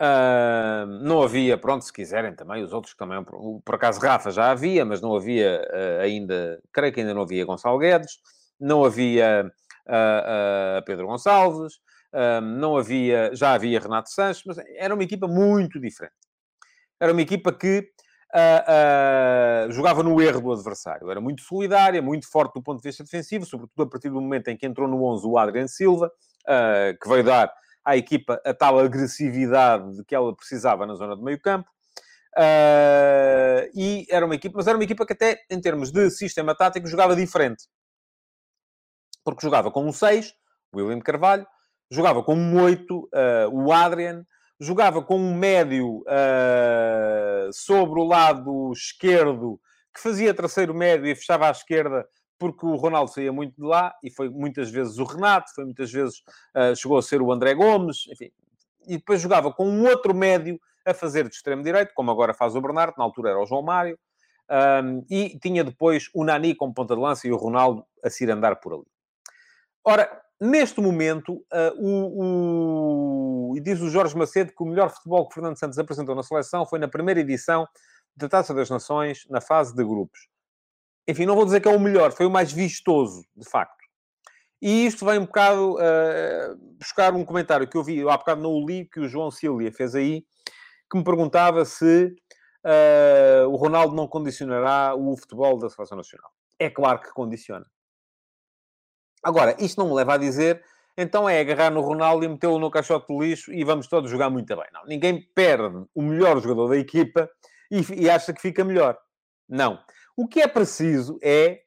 uh, 0.00 0.86
não 1.02 1.22
havia, 1.22 1.56
pronto, 1.56 1.84
se 1.84 1.92
quiserem 1.92 2.34
também, 2.34 2.62
os 2.62 2.74
outros 2.74 2.94
também, 2.94 3.24
por, 3.24 3.74
acaso 3.74 3.98
Rafa 3.98 4.30
já 4.30 4.50
havia, 4.50 4.84
mas 4.84 5.00
não 5.00 5.16
havia 5.16 5.66
uh, 5.66 6.02
ainda, 6.02 6.60
creio 6.72 6.92
que 6.92 7.00
ainda 7.00 7.14
não 7.14 7.22
havia 7.22 7.44
Gonçalo 7.46 7.78
Guedes, 7.78 8.18
não 8.60 8.84
havia 8.84 9.50
uh, 9.88 10.84
Pedro 10.84 11.06
Gonçalves, 11.06 11.74
não 12.42 12.78
havia, 12.78 13.30
já 13.34 13.52
havia 13.52 13.78
Renato 13.78 14.08
Sanches, 14.08 14.42
mas 14.46 14.56
era 14.76 14.94
uma 14.94 15.02
equipa 15.02 15.28
muito 15.28 15.78
diferente. 15.78 16.14
Era 16.98 17.12
uma 17.12 17.20
equipa 17.20 17.52
que 17.52 17.90
Uh, 18.34 19.68
uh, 19.68 19.72
jogava 19.72 20.02
no 20.02 20.20
erro 20.20 20.40
do 20.40 20.52
adversário. 20.52 21.10
Era 21.10 21.20
muito 21.20 21.42
solidária, 21.42 22.02
muito 22.02 22.28
forte 22.28 22.54
do 22.54 22.62
ponto 22.62 22.82
de 22.82 22.88
vista 22.88 23.04
defensivo, 23.04 23.46
sobretudo 23.46 23.84
a 23.84 23.88
partir 23.88 24.10
do 24.10 24.20
momento 24.20 24.48
em 24.48 24.56
que 24.56 24.66
entrou 24.66 24.88
no 24.88 25.02
11 25.04 25.26
o 25.26 25.38
Adriano 25.38 25.68
Silva, 25.68 26.10
uh, 26.48 26.98
que 27.00 27.08
veio 27.08 27.24
dar 27.24 27.52
à 27.84 27.96
equipa 27.96 28.40
a 28.44 28.54
tal 28.54 28.78
agressividade 28.78 29.96
de 29.96 30.04
que 30.04 30.14
ela 30.14 30.34
precisava 30.34 30.86
na 30.86 30.94
zona 30.94 31.16
do 31.16 31.22
meio 31.22 31.40
campo. 31.40 31.68
e 33.74 34.06
era 34.10 34.26
uma 34.26 34.34
equipa, 34.34 34.56
mas 34.56 34.66
era 34.66 34.76
uma 34.76 34.84
equipa 34.84 35.06
que 35.06 35.12
até, 35.12 35.38
em 35.50 35.60
termos 35.60 35.92
de 35.92 36.10
sistema 36.10 36.54
tático, 36.54 36.88
jogava 36.88 37.14
diferente. 37.14 37.64
Porque 39.24 39.44
jogava 39.44 39.70
com 39.70 39.84
um 39.84 39.92
6, 39.92 40.34
William 40.74 41.00
Carvalho, 41.00 41.46
jogava 41.90 42.22
com 42.22 42.34
um 42.34 42.60
8, 42.60 43.08
o 43.52 43.72
Adrian, 43.72 44.24
jogava 44.60 45.02
com 45.02 45.16
um 45.16 45.34
médio 45.34 45.98
uh, 46.00 47.52
sobre 47.52 48.00
o 48.00 48.04
lado 48.04 48.72
esquerdo, 48.72 49.60
que 49.94 50.00
fazia 50.00 50.34
terceiro 50.34 50.74
médio 50.74 51.06
e 51.06 51.14
fechava 51.14 51.48
à 51.48 51.50
esquerda, 51.50 52.06
porque 52.38 52.64
o 52.66 52.76
Ronaldo 52.76 53.10
saía 53.10 53.32
muito 53.32 53.54
de 53.56 53.66
lá, 53.66 53.94
e 54.02 54.10
foi 54.10 54.28
muitas 54.28 54.70
vezes 54.70 54.98
o 54.98 55.04
Renato, 55.04 55.54
foi 55.54 55.64
muitas 55.64 55.90
vezes, 55.90 56.18
uh, 56.54 56.74
chegou 56.76 56.98
a 56.98 57.02
ser 57.02 57.22
o 57.22 57.32
André 57.32 57.54
Gomes, 57.54 58.06
enfim. 58.10 58.30
E 58.86 58.98
depois 58.98 59.20
jogava 59.20 59.52
com 59.52 59.68
um 59.68 59.86
outro 59.86 60.14
médio 60.14 60.60
a 60.84 60.94
fazer 60.94 61.28
de 61.28 61.34
extremo-direito, 61.34 61.92
como 61.94 62.10
agora 62.10 62.32
faz 62.32 62.54
o 62.54 62.60
Bernardo, 62.60 62.94
na 62.96 63.04
altura 63.04 63.30
era 63.30 63.40
o 63.40 63.46
João 63.46 63.62
Mário, 63.62 63.98
um, 64.84 65.04
e 65.10 65.38
tinha 65.40 65.64
depois 65.64 66.08
o 66.14 66.24
Nani 66.24 66.54
como 66.54 66.72
ponta 66.72 66.94
de 66.94 67.00
lança 67.00 67.26
e 67.26 67.32
o 67.32 67.36
Ronaldo 67.36 67.84
a 68.04 68.08
se 68.08 68.24
ir 68.24 68.30
andar 68.30 68.56
por 68.56 68.72
ali. 68.74 68.86
Ora, 69.84 70.22
neste 70.40 70.80
momento, 70.80 71.34
uh, 71.34 71.74
o, 71.78 73.50
o, 73.50 73.56
e 73.56 73.60
diz 73.60 73.80
o 73.80 73.88
Jorge 73.88 74.16
Macedo 74.16 74.52
que 74.52 74.62
o 74.62 74.66
melhor 74.66 74.90
futebol 74.90 75.26
que 75.28 75.34
Fernando 75.34 75.58
Santos 75.58 75.78
apresentou 75.78 76.14
na 76.14 76.22
seleção 76.22 76.64
foi 76.64 76.78
na 76.78 76.88
primeira 76.88 77.20
edição 77.20 77.66
da 78.16 78.28
Taça 78.28 78.54
das 78.54 78.70
Nações, 78.70 79.26
na 79.28 79.40
fase 79.40 79.74
de 79.74 79.84
grupos. 79.84 80.28
Enfim, 81.08 81.26
não 81.26 81.36
vou 81.36 81.44
dizer 81.44 81.60
que 81.60 81.68
é 81.68 81.74
o 81.74 81.80
melhor, 81.80 82.12
foi 82.12 82.26
o 82.26 82.30
mais 82.30 82.52
vistoso, 82.52 83.24
de 83.36 83.48
facto. 83.48 83.76
E 84.60 84.86
isto 84.86 85.04
vem 85.04 85.18
um 85.18 85.26
bocado 85.26 85.74
uh, 85.74 86.56
buscar 86.78 87.14
um 87.14 87.24
comentário 87.24 87.68
que 87.68 87.76
eu 87.76 87.84
vi 87.84 88.00
há 88.08 88.16
bocado 88.16 88.42
no 88.42 88.66
li, 88.66 88.86
que 88.86 89.00
o 89.00 89.08
João 89.08 89.30
Cília 89.30 89.70
fez 89.70 89.94
aí, 89.94 90.24
que 90.90 90.96
me 90.96 91.04
perguntava 91.04 91.64
se 91.64 92.14
uh, 92.64 93.48
o 93.48 93.56
Ronaldo 93.56 93.94
não 93.94 94.08
condicionará 94.08 94.94
o 94.94 95.16
futebol 95.16 95.58
da 95.58 95.68
Seleção 95.68 95.96
Nacional. 95.96 96.30
É 96.58 96.70
claro 96.70 97.00
que 97.00 97.12
condiciona. 97.12 97.66
Agora, 99.22 99.56
isto 99.58 99.78
não 99.78 99.88
me 99.88 99.94
leva 99.94 100.14
a 100.14 100.18
dizer, 100.18 100.64
então 100.96 101.28
é 101.28 101.40
agarrar 101.40 101.70
no 101.70 101.80
Ronaldo 101.80 102.24
e 102.24 102.28
metê-lo 102.28 102.58
no 102.58 102.70
caixote 102.70 103.06
do 103.08 103.20
lixo 103.20 103.52
e 103.52 103.62
vamos 103.64 103.86
todos 103.86 104.10
jogar 104.10 104.30
muito 104.30 104.54
bem. 104.56 104.66
Não, 104.72 104.84
ninguém 104.86 105.20
perde 105.34 105.84
o 105.94 106.02
melhor 106.02 106.40
jogador 106.40 106.68
da 106.68 106.76
equipa 106.76 107.28
e, 107.70 108.04
e 108.04 108.08
acha 108.10 108.32
que 108.32 108.40
fica 108.40 108.64
melhor. 108.64 108.96
Não. 109.48 109.78
O 110.16 110.26
que 110.26 110.40
é 110.40 110.48
preciso 110.48 111.18
é 111.22 111.62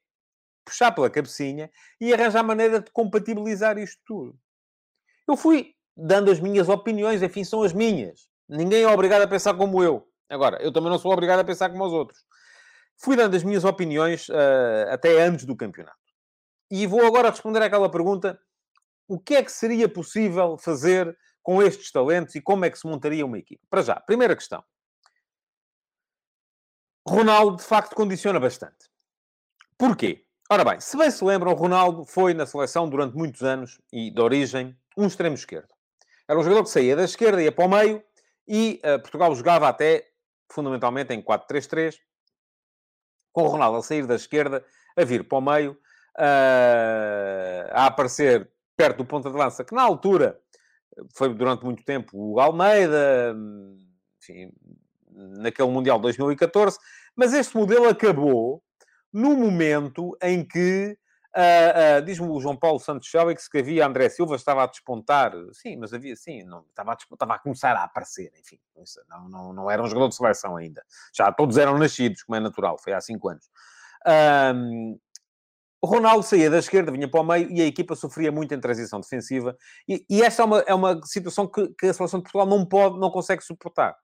puxar 0.65 0.91
pela 0.91 1.09
cabecinha 1.09 1.69
e 2.01 2.13
arranjar 2.13 2.43
maneira 2.43 2.79
de 2.79 2.91
compatibilizar 2.91 3.77
isto 3.77 4.01
tudo. 4.05 4.37
Eu 5.27 5.37
fui 5.37 5.73
dando 5.95 6.31
as 6.31 6.39
minhas 6.39 6.69
opiniões, 6.69 7.21
enfim, 7.21 7.43
são 7.43 7.63
as 7.63 7.73
minhas. 7.73 8.27
Ninguém 8.47 8.83
é 8.83 8.87
obrigado 8.87 9.21
a 9.21 9.27
pensar 9.27 9.53
como 9.53 9.83
eu. 9.83 10.07
Agora, 10.29 10.61
eu 10.61 10.71
também 10.71 10.89
não 10.89 10.99
sou 10.99 11.11
obrigado 11.11 11.39
a 11.39 11.43
pensar 11.43 11.69
como 11.69 11.85
os 11.85 11.93
outros. 11.93 12.19
Fui 12.97 13.15
dando 13.15 13.35
as 13.35 13.43
minhas 13.43 13.63
opiniões 13.63 14.27
uh, 14.29 14.89
até 14.89 15.21
antes 15.21 15.45
do 15.45 15.55
campeonato. 15.55 15.97
E 16.71 16.85
vou 16.85 17.05
agora 17.05 17.29
responder 17.29 17.61
àquela 17.61 17.89
pergunta: 17.89 18.39
o 19.07 19.19
que 19.19 19.35
é 19.35 19.43
que 19.43 19.51
seria 19.51 19.89
possível 19.89 20.57
fazer 20.57 21.15
com 21.41 21.61
estes 21.61 21.91
talentos 21.91 22.35
e 22.35 22.41
como 22.41 22.65
é 22.65 22.69
que 22.69 22.77
se 22.77 22.87
montaria 22.87 23.25
uma 23.25 23.37
equipe? 23.37 23.61
Para 23.69 23.81
já, 23.81 23.95
primeira 23.95 24.35
questão. 24.35 24.63
Ronaldo, 27.09 27.57
de 27.57 27.63
facto, 27.63 27.95
condiciona 27.95 28.39
bastante. 28.39 28.87
Porquê? 29.77 30.23
Ora 30.51 30.63
bem, 30.63 30.79
se 30.79 30.95
bem 30.95 31.09
se 31.09 31.23
lembram, 31.23 31.53
Ronaldo 31.53 32.05
foi 32.05 32.35
na 32.35 32.45
seleção 32.45 32.87
durante 32.87 33.15
muitos 33.15 33.41
anos 33.41 33.81
e 33.91 34.11
de 34.11 34.21
origem 34.21 34.77
um 34.95 35.07
extremo 35.07 35.35
esquerdo. 35.35 35.73
Era 36.27 36.39
um 36.39 36.43
jogador 36.43 36.63
que 36.63 36.69
saía 36.69 36.95
da 36.95 37.03
esquerda, 37.03 37.41
ia 37.41 37.51
para 37.51 37.65
o 37.65 37.69
meio 37.69 38.03
e 38.47 38.79
uh, 38.83 38.99
Portugal 38.99 39.33
jogava 39.35 39.67
até 39.67 40.07
fundamentalmente 40.51 41.13
em 41.13 41.21
4-3-3, 41.21 41.95
com 43.31 43.43
o 43.43 43.47
Ronaldo 43.47 43.79
a 43.79 43.83
sair 43.83 44.05
da 44.05 44.15
esquerda, 44.15 44.63
a 44.95 45.03
vir 45.03 45.23
para 45.23 45.37
o 45.37 45.41
meio, 45.41 45.71
uh, 45.71 47.69
a 47.71 47.87
aparecer 47.87 48.51
perto 48.77 48.97
do 48.97 49.05
ponta 49.05 49.31
de 49.31 49.37
lança, 49.37 49.63
que 49.63 49.73
na 49.73 49.81
altura 49.81 50.39
foi 51.15 51.33
durante 51.33 51.63
muito 51.63 51.83
tempo 51.83 52.11
o 52.13 52.39
Almeida, 52.39 53.35
enfim, 54.21 54.51
naquele 55.11 55.69
Mundial 55.69 55.97
de 55.97 56.03
2014, 56.03 56.77
mas 57.19 57.33
este 57.33 57.57
modelo 57.57 57.89
acabou 57.89 58.63
no 59.11 59.35
momento 59.35 60.17
em 60.21 60.45
que 60.47 60.97
Uh, 61.29 61.99
uh, 62.01 62.05
Diz-me 62.05 62.27
o 62.27 62.39
João 62.41 62.57
Paulo 62.57 62.79
Santos 62.79 63.07
Félix 63.07 63.47
que 63.47 63.59
havia 63.59 63.85
André 63.85 64.09
Silva, 64.09 64.35
estava 64.35 64.63
a 64.63 64.65
despontar. 64.65 65.31
Sim, 65.53 65.77
mas 65.77 65.93
havia, 65.93 66.15
sim, 66.15 66.43
não, 66.43 66.61
estava, 66.67 66.93
a, 66.93 66.97
estava 67.13 67.35
a 67.35 67.39
começar 67.39 67.75
a 67.75 67.83
aparecer, 67.83 68.31
enfim. 68.35 68.59
Não, 69.07 69.29
não, 69.29 69.53
não 69.53 69.71
era 69.71 69.79
um 69.79 69.85
jogador 69.85 70.09
de 70.09 70.15
seleção 70.15 70.57
ainda. 70.57 70.83
Já 71.15 71.31
todos 71.31 71.59
eram 71.59 71.77
nascidos, 71.77 72.23
como 72.23 72.35
é 72.35 72.39
natural, 72.39 72.79
foi 72.79 72.93
há 72.93 72.99
cinco 72.99 73.29
anos. 73.29 73.47
Um, 74.55 74.99
Ronaldo 75.85 76.23
saía 76.23 76.49
da 76.49 76.57
esquerda, 76.57 76.91
vinha 76.91 77.09
para 77.09 77.21
o 77.21 77.23
meio 77.23 77.47
e 77.51 77.61
a 77.61 77.65
equipa 77.65 77.95
sofria 77.95 78.31
muito 78.31 78.51
em 78.55 78.59
transição 78.59 78.99
defensiva. 78.99 79.55
E, 79.87 80.03
e 80.09 80.23
esta 80.23 80.41
é 80.41 80.45
uma, 80.45 80.59
é 80.61 80.73
uma 80.73 80.99
situação 81.05 81.47
que, 81.47 81.67
que 81.77 81.85
a 81.85 81.93
seleção 81.93 82.19
de 82.19 82.23
Portugal 82.23 82.47
não 82.47 82.65
pode, 82.65 82.99
não 82.99 83.11
consegue 83.11 83.43
suportar. 83.43 83.95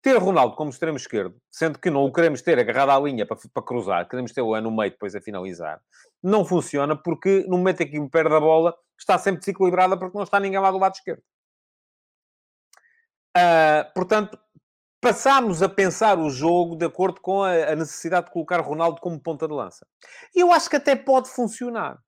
Ter 0.00 0.16
Ronaldo 0.16 0.54
como 0.54 0.70
extremo 0.70 0.96
esquerdo, 0.96 1.36
sendo 1.50 1.78
que 1.78 1.90
não 1.90 2.04
o 2.04 2.12
queremos 2.12 2.40
ter 2.40 2.58
agarrado 2.58 2.90
à 2.90 3.00
linha 3.00 3.26
para, 3.26 3.36
para 3.52 3.62
cruzar, 3.62 4.08
queremos 4.08 4.32
ter 4.32 4.42
o 4.42 4.60
no 4.60 4.70
meio 4.70 4.92
depois 4.92 5.14
a 5.14 5.20
finalizar, 5.20 5.80
não 6.22 6.44
funciona 6.44 6.96
porque 6.96 7.44
no 7.48 7.58
momento 7.58 7.80
em 7.80 7.90
que 7.90 7.98
me 7.98 8.08
perde 8.08 8.34
a 8.34 8.40
bola, 8.40 8.76
está 8.98 9.18
sempre 9.18 9.40
desequilibrada 9.40 9.98
porque 9.98 10.16
não 10.16 10.24
está 10.24 10.38
ninguém 10.38 10.60
lá 10.60 10.70
do 10.70 10.78
lado 10.78 10.94
esquerdo. 10.94 11.22
Uh, 13.36 13.92
portanto, 13.94 14.38
passámos 15.00 15.62
a 15.62 15.68
pensar 15.68 16.18
o 16.18 16.30
jogo 16.30 16.76
de 16.76 16.86
acordo 16.86 17.20
com 17.20 17.42
a, 17.42 17.52
a, 17.52 17.76
necessidade 17.76 18.26
de 18.26 18.32
colocar 18.32 18.60
Ronaldo 18.60 19.00
como 19.00 19.20
ponta 19.20 19.46
de 19.46 19.54
lança. 19.54 19.86
E 20.34 20.40
eu 20.40 20.52
acho 20.52 20.70
que 20.70 20.76
até 20.76 20.96
pode 20.96 21.28
funcionar. 21.28 21.98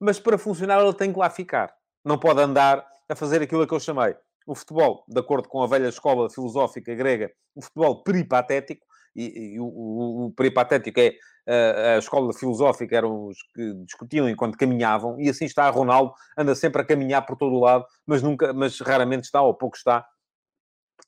Mas 0.00 0.20
para 0.20 0.38
funcionar 0.38 0.80
ele 0.80 0.94
tem 0.94 1.12
que 1.12 1.18
lá 1.18 1.30
ficar. 1.30 1.74
Não 2.04 2.18
pode 2.18 2.40
andar 2.40 2.86
a 3.08 3.16
fazer 3.16 3.42
aquilo 3.42 3.66
que 3.66 3.74
eu 3.74 3.80
chamei 3.80 4.16
o 4.46 4.54
futebol, 4.54 5.04
de 5.08 5.18
acordo 5.20 5.48
com 5.48 5.62
a 5.62 5.66
velha 5.66 5.88
escola 5.88 6.30
filosófica 6.30 6.94
grega, 6.94 7.30
o 7.54 7.62
futebol 7.62 8.02
peripatético, 8.02 8.86
e, 9.14 9.54
e 9.54 9.60
o, 9.60 9.64
o, 9.64 10.26
o, 10.26 10.30
peripatético 10.32 11.00
é 11.00 11.14
a, 11.46 11.94
a 11.94 11.98
escola 11.98 12.32
filosófica, 12.32 12.96
eram 12.96 13.26
os 13.26 13.38
que 13.54 13.74
discutiam 13.84 14.28
enquanto 14.28 14.56
caminhavam, 14.56 15.20
e 15.20 15.28
assim 15.28 15.46
está 15.46 15.68
Ronaldo, 15.70 16.12
anda 16.38 16.54
sempre 16.54 16.82
a 16.82 16.84
caminhar 16.84 17.26
por 17.26 17.36
todo 17.36 17.54
o 17.54 17.60
lado, 17.60 17.84
mas 18.06 18.22
nunca, 18.22 18.52
mas 18.52 18.78
raramente 18.80 19.24
está, 19.24 19.42
ou 19.42 19.52
pouco 19.54 19.76
está, 19.76 20.06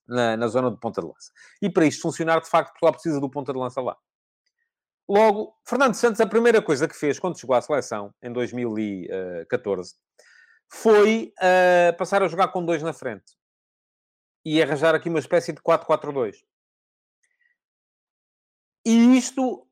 na, 0.09 0.37
na 0.37 0.48
zona 0.48 0.70
de 0.70 0.79
ponta 0.79 1.01
de 1.01 1.07
lança. 1.07 1.31
E 1.61 1.70
para 1.70 1.85
isto 1.85 2.03
funcionar, 2.03 2.40
de 2.40 2.48
facto, 2.48 2.70
Portugal 2.70 2.92
precisa 2.94 3.20
do 3.20 3.31
ponta 3.31 3.53
de 3.53 3.59
lança 3.59 3.81
lá. 3.81 3.96
Logo, 5.09 5.55
Fernando 5.66 5.94
Santos, 5.94 6.20
a 6.20 6.27
primeira 6.27 6.61
coisa 6.61 6.88
que 6.88 6.94
fez 6.94 7.18
quando 7.18 7.38
chegou 7.38 7.57
à 7.57 7.62
seleção, 7.62 8.12
em 8.22 8.33
2014, 8.33 9.94
foi 10.68 11.33
uh, 11.38 11.96
passar 11.96 12.22
a 12.22 12.28
jogar 12.28 12.48
com 12.48 12.64
dois 12.64 12.83
na 12.83 12.92
frente 12.92 13.37
e 14.44 14.62
arranjar 14.62 14.94
aqui 14.94 15.09
uma 15.09 15.18
espécie 15.18 15.52
de 15.52 15.61
4-4-2. 15.61 16.37
E 18.85 19.16
isto 19.18 19.66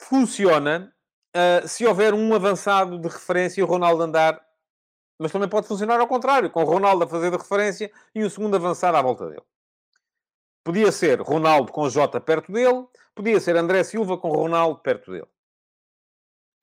funciona 0.00 0.94
uh, 1.34 1.66
se 1.68 1.86
houver 1.86 2.12
um 2.12 2.34
avançado 2.34 2.98
de 2.98 3.08
referência 3.08 3.60
e 3.60 3.64
o 3.64 3.66
Ronaldo 3.66 4.02
andar, 4.02 4.44
mas 5.18 5.32
também 5.32 5.48
pode 5.48 5.66
funcionar 5.66 6.00
ao 6.00 6.08
contrário, 6.08 6.50
com 6.50 6.62
o 6.62 6.66
Ronaldo 6.66 7.04
a 7.04 7.08
fazer 7.08 7.30
de 7.30 7.36
referência 7.36 7.90
e 8.14 8.24
um 8.24 8.28
segundo 8.28 8.56
avançado 8.56 8.96
à 8.96 9.02
volta 9.02 9.28
dele. 9.28 9.44
Podia 10.62 10.90
ser 10.90 11.20
Ronaldo 11.20 11.72
com 11.72 11.88
Jota 11.88 12.20
perto 12.20 12.52
dele, 12.52 12.86
podia 13.14 13.40
ser 13.40 13.56
André 13.56 13.84
Silva 13.84 14.18
com 14.18 14.28
Ronaldo 14.28 14.80
perto 14.80 15.12
dele. 15.12 15.28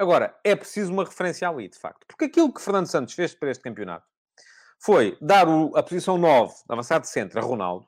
Agora, 0.03 0.37
é 0.43 0.53
preciso 0.53 0.91
uma 0.91 1.05
referência 1.05 1.47
ali, 1.47 1.69
de 1.69 1.79
facto. 1.79 2.05
Porque 2.05 2.25
aquilo 2.25 2.53
que 2.53 2.61
Fernando 2.61 2.87
Santos 2.87 3.13
fez 3.13 3.33
para 3.33 3.49
este 3.49 3.63
campeonato 3.63 4.05
foi 4.77 5.17
dar 5.21 5.47
o, 5.47 5.71
a 5.77 5.81
posição 5.81 6.17
9, 6.17 6.53
avançado 6.67 7.03
de 7.03 7.07
centro, 7.07 7.39
a 7.39 7.41
Ronaldo, 7.41 7.87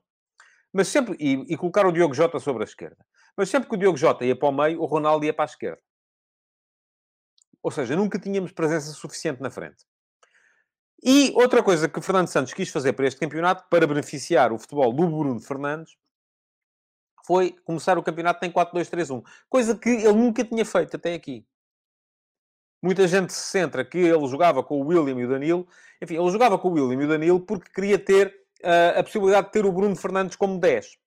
mas 0.73 0.88
sempre, 0.88 1.17
e, 1.19 1.54
e, 1.54 1.58
colocar 1.58 1.86
o 1.86 1.91
Diogo 1.91 2.13
Jota 2.13 2.39
sobre 2.39 2.63
a 2.63 2.65
esquerda. 2.65 3.06
Mas 3.36 3.49
sempre 3.49 3.67
que 3.67 3.75
o 3.75 3.78
Diogo 3.78 3.97
Jota 3.97 4.23
ia 4.23 4.34
para 4.34 4.47
o 4.47 4.51
meio, 4.54 4.82
o 4.82 4.86
Ronaldo 4.86 5.25
ia 5.25 5.34
para 5.34 5.43
a 5.43 5.51
esquerda. 5.51 5.82
Ou 7.62 7.69
seja, 7.69 7.97
nunca 7.97 8.17
tínhamos 8.17 8.54
presença 8.54 8.93
suficiente 8.93 9.41
na 9.41 9.51
frente. 9.51 9.84
E 11.04 11.34
outra 11.36 11.62
coisa 11.62 11.89
que 11.89 11.99
Fernando 11.99 12.30
Santos 12.30 12.54
quis 12.54 12.69
fazer 12.69 12.93
para 12.93 13.08
este 13.08 13.19
campeonato, 13.19 13.65
para 13.69 13.86
beneficiar 13.86 14.54
o 14.54 14.58
futebol 14.58 14.93
do 14.93 15.06
Bruno 15.06 15.41
Fernandes, 15.41 15.97
foi 17.28 17.58
começar 17.65 17.97
o 17.97 18.04
campeonato 18.04 18.45
em 18.45 18.51
4-2-3-1. 18.54 19.21
Coisa 19.49 19.78
que 19.78 19.89
ele 19.89 20.13
nunca 20.13 20.45
tinha 20.45 20.63
feito 20.63 20.95
até 20.95 21.13
aqui. 21.13 21.45
Muita 22.82 23.08
gente 23.08 23.34
se 23.34 23.40
centra 23.40 23.84
que 23.84 23.98
ele 23.98 24.28
jogava 24.28 24.64
com 24.64 24.80
o 24.80 24.86
William 24.86 25.20
e 25.20 25.26
o 25.26 25.30
Danilo. 25.30 25.68
Enfim, 26.02 26.18
ele 26.18 26.30
jogava 26.30 26.58
com 26.58 26.70
o 26.70 26.74
William 26.74 27.02
e 27.02 27.06
o 27.06 27.08
Danilo 27.08 27.40
porque 27.40 27.72
queria 27.72 27.98
ter 27.98 28.28
uh, 28.64 29.00
a 29.00 29.04
possibilidade 29.04 29.48
de 29.48 29.54
ter 29.54 29.66
o 29.66 29.72
Bruno 29.72 29.96
Fernandes 29.96 30.36
como 30.36 30.60
10. 30.60 30.98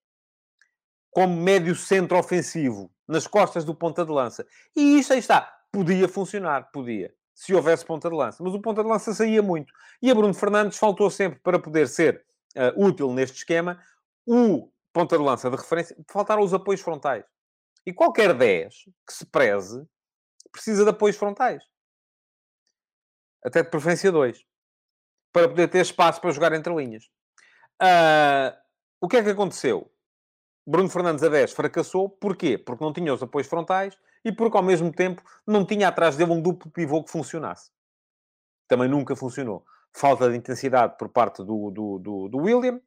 Como 1.10 1.40
médio 1.40 1.74
centro 1.74 2.18
ofensivo, 2.18 2.90
nas 3.06 3.26
costas 3.26 3.64
do 3.64 3.74
ponta 3.74 4.04
de 4.04 4.10
lança. 4.10 4.46
E 4.74 4.98
isto 4.98 5.12
aí 5.12 5.18
está. 5.18 5.56
Podia 5.70 6.08
funcionar, 6.08 6.70
podia. 6.72 7.12
Se 7.34 7.54
houvesse 7.54 7.84
ponta 7.84 8.08
de 8.08 8.16
lança. 8.16 8.42
Mas 8.42 8.54
o 8.54 8.60
ponta 8.60 8.82
de 8.82 8.88
lança 8.88 9.14
saía 9.14 9.42
muito. 9.42 9.72
E 10.02 10.10
a 10.10 10.14
Bruno 10.14 10.34
Fernandes 10.34 10.78
faltou 10.78 11.08
sempre 11.10 11.38
para 11.40 11.58
poder 11.58 11.88
ser 11.88 12.24
uh, 12.56 12.84
útil 12.84 13.12
neste 13.12 13.38
esquema. 13.38 13.80
O 14.26 14.70
ponta 14.92 15.16
de 15.16 15.22
lança 15.22 15.48
de 15.48 15.56
referência, 15.56 15.96
faltaram 16.10 16.42
os 16.42 16.52
apoios 16.52 16.80
frontais. 16.80 17.24
E 17.86 17.92
qualquer 17.92 18.34
10 18.34 18.74
que 19.06 19.12
se 19.12 19.24
preze 19.24 19.86
precisa 20.50 20.84
de 20.84 20.90
apoios 20.90 21.16
frontais. 21.16 21.62
Até 23.44 23.62
de 23.62 23.70
preferência 23.70 24.10
2. 24.10 24.44
Para 25.32 25.48
poder 25.48 25.68
ter 25.68 25.80
espaço 25.80 26.20
para 26.20 26.30
jogar 26.30 26.52
entre 26.52 26.74
linhas. 26.74 27.04
Uh, 27.80 28.56
o 29.00 29.08
que 29.08 29.16
é 29.16 29.22
que 29.22 29.30
aconteceu? 29.30 29.90
Bruno 30.66 30.88
Fernandes 30.88 31.22
a 31.22 31.28
10 31.28 31.52
fracassou. 31.52 32.08
Porquê? 32.08 32.58
Porque 32.58 32.84
não 32.84 32.92
tinha 32.92 33.14
os 33.14 33.22
apoios 33.22 33.46
frontais 33.46 33.96
e 34.24 34.32
porque, 34.32 34.56
ao 34.56 34.62
mesmo 34.62 34.92
tempo, 34.92 35.22
não 35.46 35.64
tinha 35.64 35.88
atrás 35.88 36.16
dele 36.16 36.32
um 36.32 36.42
duplo 36.42 36.70
pivô 36.70 37.02
que 37.02 37.10
funcionasse. 37.10 37.70
Também 38.66 38.88
nunca 38.88 39.16
funcionou. 39.16 39.64
Falta 39.92 40.28
de 40.28 40.36
intensidade 40.36 40.96
por 40.98 41.08
parte 41.08 41.42
do, 41.42 41.70
do, 41.70 41.98
do, 41.98 42.28
do 42.28 42.38
William. 42.38 42.80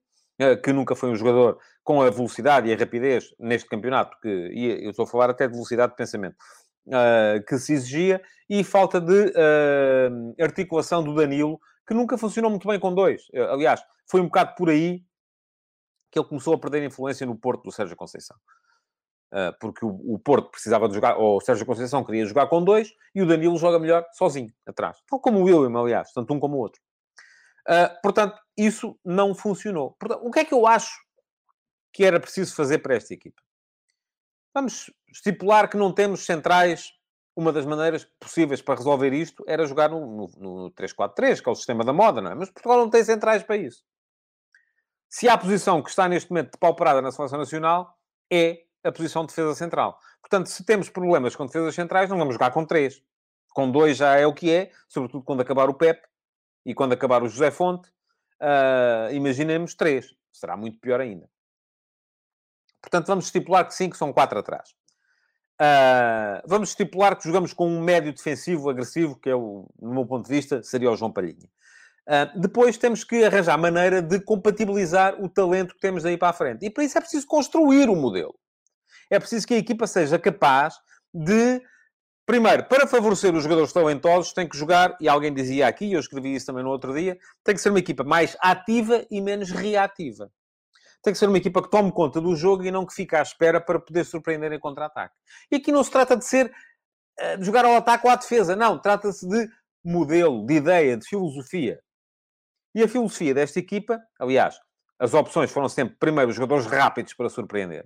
que 0.63 0.74
nunca 0.74 0.95
foi 0.95 1.10
um 1.10 1.15
jogador 1.15 1.60
com 1.84 2.02
a 2.02 2.10
velocidade 2.10 2.69
e 2.69 2.74
a 2.74 2.78
rapidez 2.78 3.34
neste 3.39 3.67
campeonato, 3.67 4.17
que 4.21 4.28
eu 4.84 4.91
estou 4.91 5.04
a 5.04 5.08
falar 5.08 5.30
até 5.30 5.47
de 5.47 5.54
velocidade 5.54 5.93
de 5.93 5.97
pensamento, 5.97 6.36
que 7.48 7.58
se 7.60 7.74
exigia, 7.74 8.22
e 8.50 8.63
falta 8.63 9.00
de 9.00 9.34
articulação 10.41 11.04
do 11.04 11.15
Danilo, 11.15 11.60
que 11.88 11.94
nunca 11.94 12.17
funcionou 12.17 12.50
muito 12.50 12.67
bem 12.67 12.80
com 12.80 12.94
dois. 12.94 13.28
Aliás, 13.50 13.82
foi 14.10 14.20
um 14.20 14.26
bocado 14.26 14.56
por 14.56 14.70
aí 14.70 15.04
que 16.12 16.20
ele 16.20 16.28
começou 16.28 16.54
a 16.54 16.60
perder 16.60 16.84
influência 16.84 17.26
no 17.26 17.36
Porto 17.36 17.63
do 17.63 17.72
Sérgio 17.72 17.96
Conceição. 17.96 18.38
Uh, 19.32 19.58
porque 19.62 19.86
o, 19.86 20.13
o, 20.13 20.20
Porto 20.20 20.52
precisava 20.52 20.89
de 20.89 20.94
jogar, 20.94 21.15
ou 21.15 21.38
o 21.38 21.41
Sérgio 21.41 21.65
Conceição 21.65 22.04
queria 22.04 22.26
jogar 22.26 22.48
com 22.48 22.62
dois, 22.62 22.94
e 23.15 23.22
o 23.22 23.26
Danilo 23.26 23.58
joga 23.58 23.80
melhor 23.80 24.06
sozinho, 24.12 24.54
atrás. 24.65 25.02
Tal 25.08 25.22
como 25.22 25.39
o 25.39 25.44
William, 25.44 25.80
aliás, 25.80 26.12
tanto 26.12 26.34
um 26.34 26.39
como 26.39 26.58
o 26.58 26.60
outro. 26.60 26.82
Uh, 27.62 28.02
portanto, 28.02 28.38
isso 28.58 29.00
não 29.06 29.34
funcionou. 29.34 29.91
Portanto, 29.91 30.22
o 30.26 30.32
que 30.32 30.39
é 30.39 30.46
que 30.46 30.54
eu 30.54 30.67
acho 30.67 31.00
que 31.94 32.04
era 32.04 32.20
preciso 32.20 32.54
fazer 32.54 32.80
para 32.80 32.96
esta 32.96 33.13
equipa? 33.13 33.41
Vamos 34.53 34.91
estipular 35.11 35.69
que 35.69 35.77
não 35.77 35.93
temos 35.93 36.25
centrais. 36.25 36.91
Uma 37.33 37.53
das 37.53 37.65
maneiras 37.65 38.05
possíveis 38.19 38.61
para 38.61 38.75
resolver 38.75 39.13
isto 39.13 39.43
era 39.47 39.65
jogar 39.65 39.89
no, 39.89 40.05
no, 40.05 40.63
no 40.63 40.71
3-4-3, 40.71 41.41
que 41.41 41.47
é 41.47 41.51
o 41.51 41.55
sistema 41.55 41.83
da 41.83 41.93
moda, 41.93 42.19
não 42.19 42.31
é? 42.31 42.35
Mas 42.35 42.49
Portugal 42.49 42.77
não 42.77 42.89
tem 42.89 43.03
centrais 43.03 43.41
para 43.41 43.55
isso. 43.55 43.83
Se 45.09 45.29
há 45.29 45.33
a 45.33 45.37
posição 45.37 45.81
que 45.81 45.89
está 45.89 46.09
neste 46.09 46.29
momento 46.29 46.51
de 46.51 46.57
pauperada 46.57 47.01
na 47.01 47.11
seleção 47.11 47.39
nacional, 47.39 47.97
é 48.31 48.63
a 48.83 48.91
posição 48.91 49.23
de 49.23 49.29
defesa 49.29 49.55
central. 49.55 49.97
Portanto, 50.21 50.47
se 50.47 50.65
temos 50.65 50.89
problemas 50.89 51.35
com 51.35 51.45
defesas 51.45 51.75
centrais, 51.75 52.09
não 52.09 52.17
vamos 52.17 52.33
jogar 52.35 52.51
com 52.51 52.65
três. 52.65 53.01
Com 53.53 53.69
dois 53.71 53.97
já 53.97 54.17
é 54.17 54.25
o 54.25 54.33
que 54.33 54.51
é, 54.51 54.71
sobretudo 54.87 55.23
quando 55.23 55.41
acabar 55.41 55.69
o 55.69 55.73
Pep 55.73 56.01
e 56.65 56.73
quando 56.73 56.93
acabar 56.93 57.23
o 57.23 57.29
José 57.29 57.51
Fonte. 57.51 57.89
Uh, 58.41 59.13
imaginemos 59.13 59.75
três. 59.75 60.13
Será 60.31 60.55
muito 60.55 60.79
pior 60.79 60.99
ainda. 60.99 61.29
Portanto, 62.82 63.08
vamos 63.08 63.26
estipular 63.26 63.65
que 63.67 63.76
sim, 63.76 63.89
que 63.89 63.98
são 63.98 64.12
quatro 64.12 64.39
atrás. 64.39 64.70
Uh, 65.62 66.41
vamos 66.48 66.70
estipular 66.70 67.15
que 67.15 67.24
jogamos 67.24 67.54
com 67.54 67.67
um 67.67 67.80
médio 67.80 68.12
defensivo 68.12 68.67
agressivo, 68.67 69.15
que 69.15 69.30
é, 69.30 69.36
o, 69.36 69.70
no 69.80 69.94
meu 69.94 70.06
ponto 70.08 70.28
de 70.28 70.34
vista, 70.34 70.63
seria 70.63 70.89
o 70.89 70.98
João 70.98 71.12
Palhinha. 71.12 71.48
Uh, 72.08 72.39
depois 72.39 72.78
temos 72.78 73.04
que 73.04 73.24
arranjar 73.24 73.60
maneira 73.60 74.02
de 74.02 74.20
compatibilizar 74.20 75.22
o 75.24 75.30
talento 75.30 75.76
que 75.76 75.80
temos 75.80 76.02
daí 76.02 76.17
para 76.17 76.30
a 76.30 76.34
frente. 76.34 76.65
E 76.65 76.70
para 76.72 76.84
isso 76.84 76.98
é 76.98 77.02
preciso 77.02 77.28
construir 77.28 77.89
o 77.89 77.94
um 77.94 78.02
modelo. 78.02 78.34
É 79.08 79.20
preciso 79.20 79.46
que 79.46 79.54
a 79.54 79.58
equipa 79.58 79.86
seja 79.86 80.17
capaz 80.17 80.80
de, 81.13 81.62
primeiro, 82.26 82.63
para 82.63 82.88
favorecer 82.88 83.36
os 83.36 83.44
jogadores 83.44 83.72
talentosos, 83.72 84.34
tem 84.34 84.50
que 84.50 84.58
jogar, 84.58 84.98
e 85.00 85.08
alguém 85.08 85.32
dizia 85.32 85.67
aqui, 85.67 85.94
eu 85.94 86.00
escrevi 86.00 86.34
isso 86.34 86.48
também 86.48 86.63
no 86.63 86.72
outro 86.72 86.91
dia, 86.91 87.20
tem 87.44 87.54
que 87.54 87.62
ser 87.62 87.70
uma 87.70 87.80
equipa 87.80 88.04
mais 88.04 88.36
ativa 88.41 89.06
e 89.12 89.22
menos 89.22 89.52
reativa. 89.52 90.32
Tem 91.03 91.13
que 91.13 91.19
ser 91.19 91.27
uma 91.27 91.37
equipa 91.37 91.61
que 91.63 91.69
tome 91.69 91.91
conta 91.91 92.21
do 92.21 92.35
jogo 92.35 92.63
e 92.63 92.71
não 92.71 92.85
que 92.85 92.93
fique 92.93 93.15
à 93.15 93.21
espera 93.21 93.59
para 93.59 93.79
poder 93.79 94.05
surpreender 94.05 94.51
em 94.51 94.59
contra-ataque. 94.59 95.15
E 95.51 95.55
aqui 95.55 95.71
não 95.71 95.83
se 95.83 95.91
trata 95.91 96.15
de 96.15 96.25
ser 96.25 96.53
ah, 97.19 97.35
de 97.35 97.45
jogar 97.45 97.65
ao 97.65 97.75
ataque 97.75 98.05
ou 98.05 98.11
à 98.11 98.15
defesa, 98.15 98.55
não. 98.55 98.79
Trata-se 98.79 99.27
de 99.27 99.49
modelo, 99.83 100.45
de 100.45 100.55
ideia, 100.55 100.97
de 100.97 101.07
filosofia. 101.07 101.79
E 102.73 102.83
a 102.83 102.87
filosofia 102.87 103.33
desta 103.33 103.59
equipa, 103.59 103.99
aliás, 104.19 104.59
as 104.97 105.13
opções 105.13 105.51
foram 105.51 105.67
sempre, 105.67 105.95
primeiro, 105.99 106.29
os 106.29 106.35
jogadores 106.35 106.65
rápidos 106.65 107.13
para 107.13 107.29
surpreender. 107.29 107.85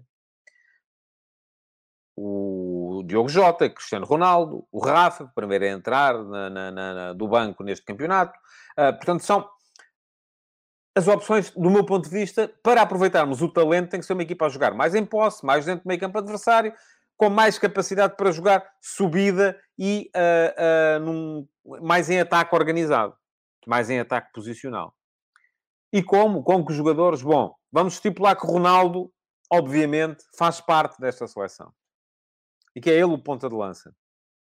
O 2.17 3.03
Diogo 3.05 3.27
Jota, 3.27 3.69
Cristiano 3.69 4.05
Ronaldo, 4.05 4.65
o 4.71 4.79
Rafa, 4.79 5.29
primeiro 5.35 5.65
a 5.65 5.69
entrar 5.69 6.23
na, 6.23 6.49
na, 6.49 6.71
na, 6.71 7.13
do 7.13 7.27
banco 7.27 7.63
neste 7.63 7.85
campeonato. 7.85 8.37
Uh, 8.77 8.93
portanto, 8.93 9.21
são 9.23 9.49
as 10.95 11.07
opções, 11.07 11.51
do 11.51 11.69
meu 11.69 11.85
ponto 11.85 12.09
de 12.09 12.15
vista, 12.15 12.51
para 12.63 12.81
aproveitarmos 12.81 13.41
o 13.41 13.51
talento, 13.51 13.89
tem 13.89 13.99
que 13.99 14.05
ser 14.05 14.13
uma 14.13 14.23
equipa 14.23 14.45
a 14.45 14.49
jogar 14.49 14.73
mais 14.73 14.95
em 14.95 15.05
posse, 15.05 15.45
mais 15.45 15.65
dentro 15.65 15.83
do 15.83 15.87
meio 15.87 15.99
campo 15.99 16.17
adversário, 16.17 16.73
com 17.17 17.29
mais 17.29 17.59
capacidade 17.59 18.15
para 18.15 18.31
jogar 18.31 18.65
subida 18.81 19.59
e 19.77 20.09
uh, 20.15 20.97
uh, 20.97 21.05
num, 21.05 21.47
mais 21.81 22.09
em 22.09 22.19
ataque 22.19 22.55
organizado 22.55 23.15
mais 23.65 23.89
em 23.89 23.99
ataque 23.99 24.31
posicional. 24.31 24.95
E 25.91 26.03
como? 26.03 26.43
Com 26.43 26.65
que 26.65 26.73
jogadores? 26.73 27.21
Bom, 27.21 27.55
vamos 27.71 27.95
estipular 27.95 28.39
que 28.39 28.45
Ronaldo, 28.45 29.11
obviamente, 29.51 30.23
faz 30.37 30.61
parte 30.61 30.99
desta 30.99 31.27
seleção. 31.27 31.73
E 32.75 32.81
que 32.81 32.89
é 32.89 32.93
ele 32.93 33.05
o 33.05 33.17
ponta 33.17 33.49
de 33.49 33.55
lança. 33.55 33.95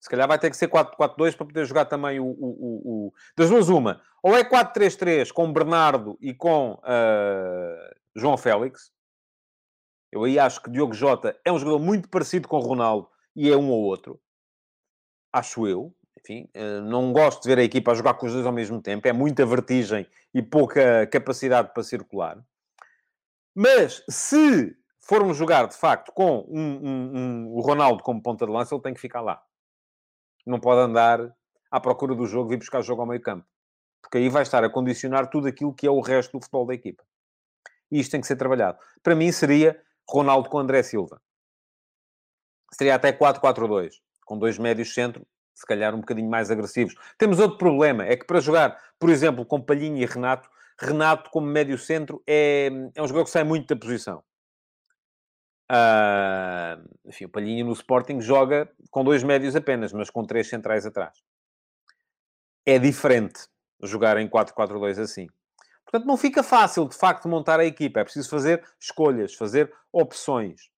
Se 0.03 0.09
calhar 0.09 0.27
vai 0.27 0.37
ter 0.37 0.49
que 0.49 0.57
ser 0.57 0.67
4-4-2 0.67 1.37
para 1.37 1.45
poder 1.45 1.65
jogar 1.65 1.85
também 1.85 2.19
o, 2.19 2.25
o, 2.25 2.27
o, 2.27 3.07
o... 3.07 3.13
Das 3.37 3.49
duas, 3.49 3.69
uma. 3.69 4.01
Ou 4.21 4.35
é 4.35 4.43
4-3-3 4.43 5.31
com 5.31 5.53
Bernardo 5.53 6.17
e 6.19 6.33
com 6.33 6.73
uh, 6.73 7.95
João 8.13 8.35
Félix. 8.35 8.91
Eu 10.11 10.25
aí 10.25 10.37
acho 10.37 10.61
que 10.61 10.69
Diogo 10.69 10.93
Jota 10.93 11.39
é 11.45 11.53
um 11.53 11.57
jogador 11.57 11.79
muito 11.79 12.09
parecido 12.09 12.49
com 12.49 12.59
Ronaldo 12.59 13.07
e 13.33 13.49
é 13.49 13.55
um 13.55 13.69
ou 13.71 13.81
outro. 13.81 14.19
Acho 15.31 15.65
eu 15.65 15.95
enfim, 16.19 16.49
eh, 16.53 16.79
não 16.81 17.11
gosto 17.11 17.43
de 17.43 17.49
ver 17.49 17.59
a 17.59 17.63
equipa 17.63 17.91
a 17.91 17.95
jogar 17.95 18.13
com 18.15 18.25
os 18.25 18.33
dois 18.33 18.45
ao 18.45 18.51
mesmo 18.51 18.81
tempo, 18.81 19.07
é 19.07 19.13
muita 19.13 19.45
vertigem 19.45 20.07
e 20.33 20.41
pouca 20.41 21.07
capacidade 21.07 21.73
para 21.73 21.83
circular. 21.83 22.37
Mas 23.55 24.03
se 24.09 24.75
formos 24.99 25.35
jogar 25.35 25.67
de 25.67 25.75
facto 25.75 26.11
com 26.13 26.45
um, 26.47 26.61
um, 26.61 27.17
um, 27.17 27.47
o 27.53 27.61
Ronaldo 27.61 28.03
como 28.03 28.21
ponta 28.21 28.45
de 28.45 28.51
lança, 28.51 28.73
ele 28.73 28.81
tem 28.81 28.93
que 28.93 29.01
ficar 29.01 29.21
lá. 29.21 29.41
Não 30.45 30.59
pode 30.59 30.81
andar 30.81 31.33
à 31.71 31.79
procura 31.79 32.15
do 32.15 32.25
jogo 32.25 32.53
e 32.53 32.57
buscar 32.57 32.81
jogo 32.81 33.01
ao 33.01 33.07
meio 33.07 33.21
campo. 33.21 33.45
Porque 34.01 34.17
aí 34.17 34.29
vai 34.29 34.43
estar 34.43 34.63
a 34.63 34.69
condicionar 34.69 35.29
tudo 35.29 35.47
aquilo 35.47 35.73
que 35.73 35.87
é 35.87 35.91
o 35.91 36.01
resto 36.01 36.33
do 36.33 36.41
futebol 36.41 36.65
da 36.65 36.73
equipa. 36.73 37.03
E 37.91 37.99
isto 37.99 38.11
tem 38.11 38.21
que 38.21 38.27
ser 38.27 38.35
trabalhado. 38.35 38.77
Para 39.01 39.15
mim 39.15 39.31
seria 39.31 39.81
Ronaldo 40.09 40.49
com 40.49 40.59
André 40.59 40.83
Silva. 40.83 41.21
Seria 42.73 42.95
até 42.95 43.13
4-4-2, 43.13 43.93
com 44.25 44.37
dois 44.37 44.57
médios 44.57 44.93
centro 44.93 45.25
se 45.53 45.65
calhar 45.65 45.93
um 45.93 45.99
bocadinho 45.99 46.29
mais 46.29 46.49
agressivos. 46.49 46.95
Temos 47.17 47.39
outro 47.39 47.57
problema, 47.57 48.03
é 48.05 48.15
que 48.15 48.25
para 48.25 48.39
jogar, 48.39 48.77
por 48.99 49.09
exemplo, 49.09 49.45
com 49.45 49.61
Palhinha 49.61 50.01
e 50.01 50.05
Renato, 50.05 50.49
Renato 50.79 51.29
como 51.29 51.47
médio 51.47 51.77
centro 51.77 52.21
é, 52.27 52.69
é 52.95 53.01
um 53.01 53.07
jogador 53.07 53.25
que 53.25 53.31
sai 53.31 53.43
muito 53.43 53.67
da 53.67 53.79
posição. 53.79 54.23
Uh, 55.71 56.83
enfim, 57.05 57.25
o 57.25 57.29
Palhinha 57.29 57.63
no 57.63 57.73
Sporting 57.73 58.19
joga 58.21 58.69
com 58.91 59.03
dois 59.03 59.23
médios 59.23 59.55
apenas, 59.55 59.93
mas 59.93 60.09
com 60.09 60.23
três 60.25 60.47
centrais 60.49 60.85
atrás. 60.85 61.17
É 62.65 62.77
diferente 62.77 63.47
jogar 63.81 64.17
em 64.17 64.27
4-4-2 64.27 64.99
assim. 64.99 65.27
Portanto, 65.85 66.07
não 66.07 66.17
fica 66.17 66.41
fácil, 66.41 66.87
de 66.87 66.95
facto, 66.95 67.27
montar 67.27 67.59
a 67.59 67.65
equipa. 67.65 67.99
É 67.99 68.03
preciso 68.03 68.29
fazer 68.29 68.63
escolhas, 68.79 69.33
fazer 69.35 69.73
opções. 69.91 70.69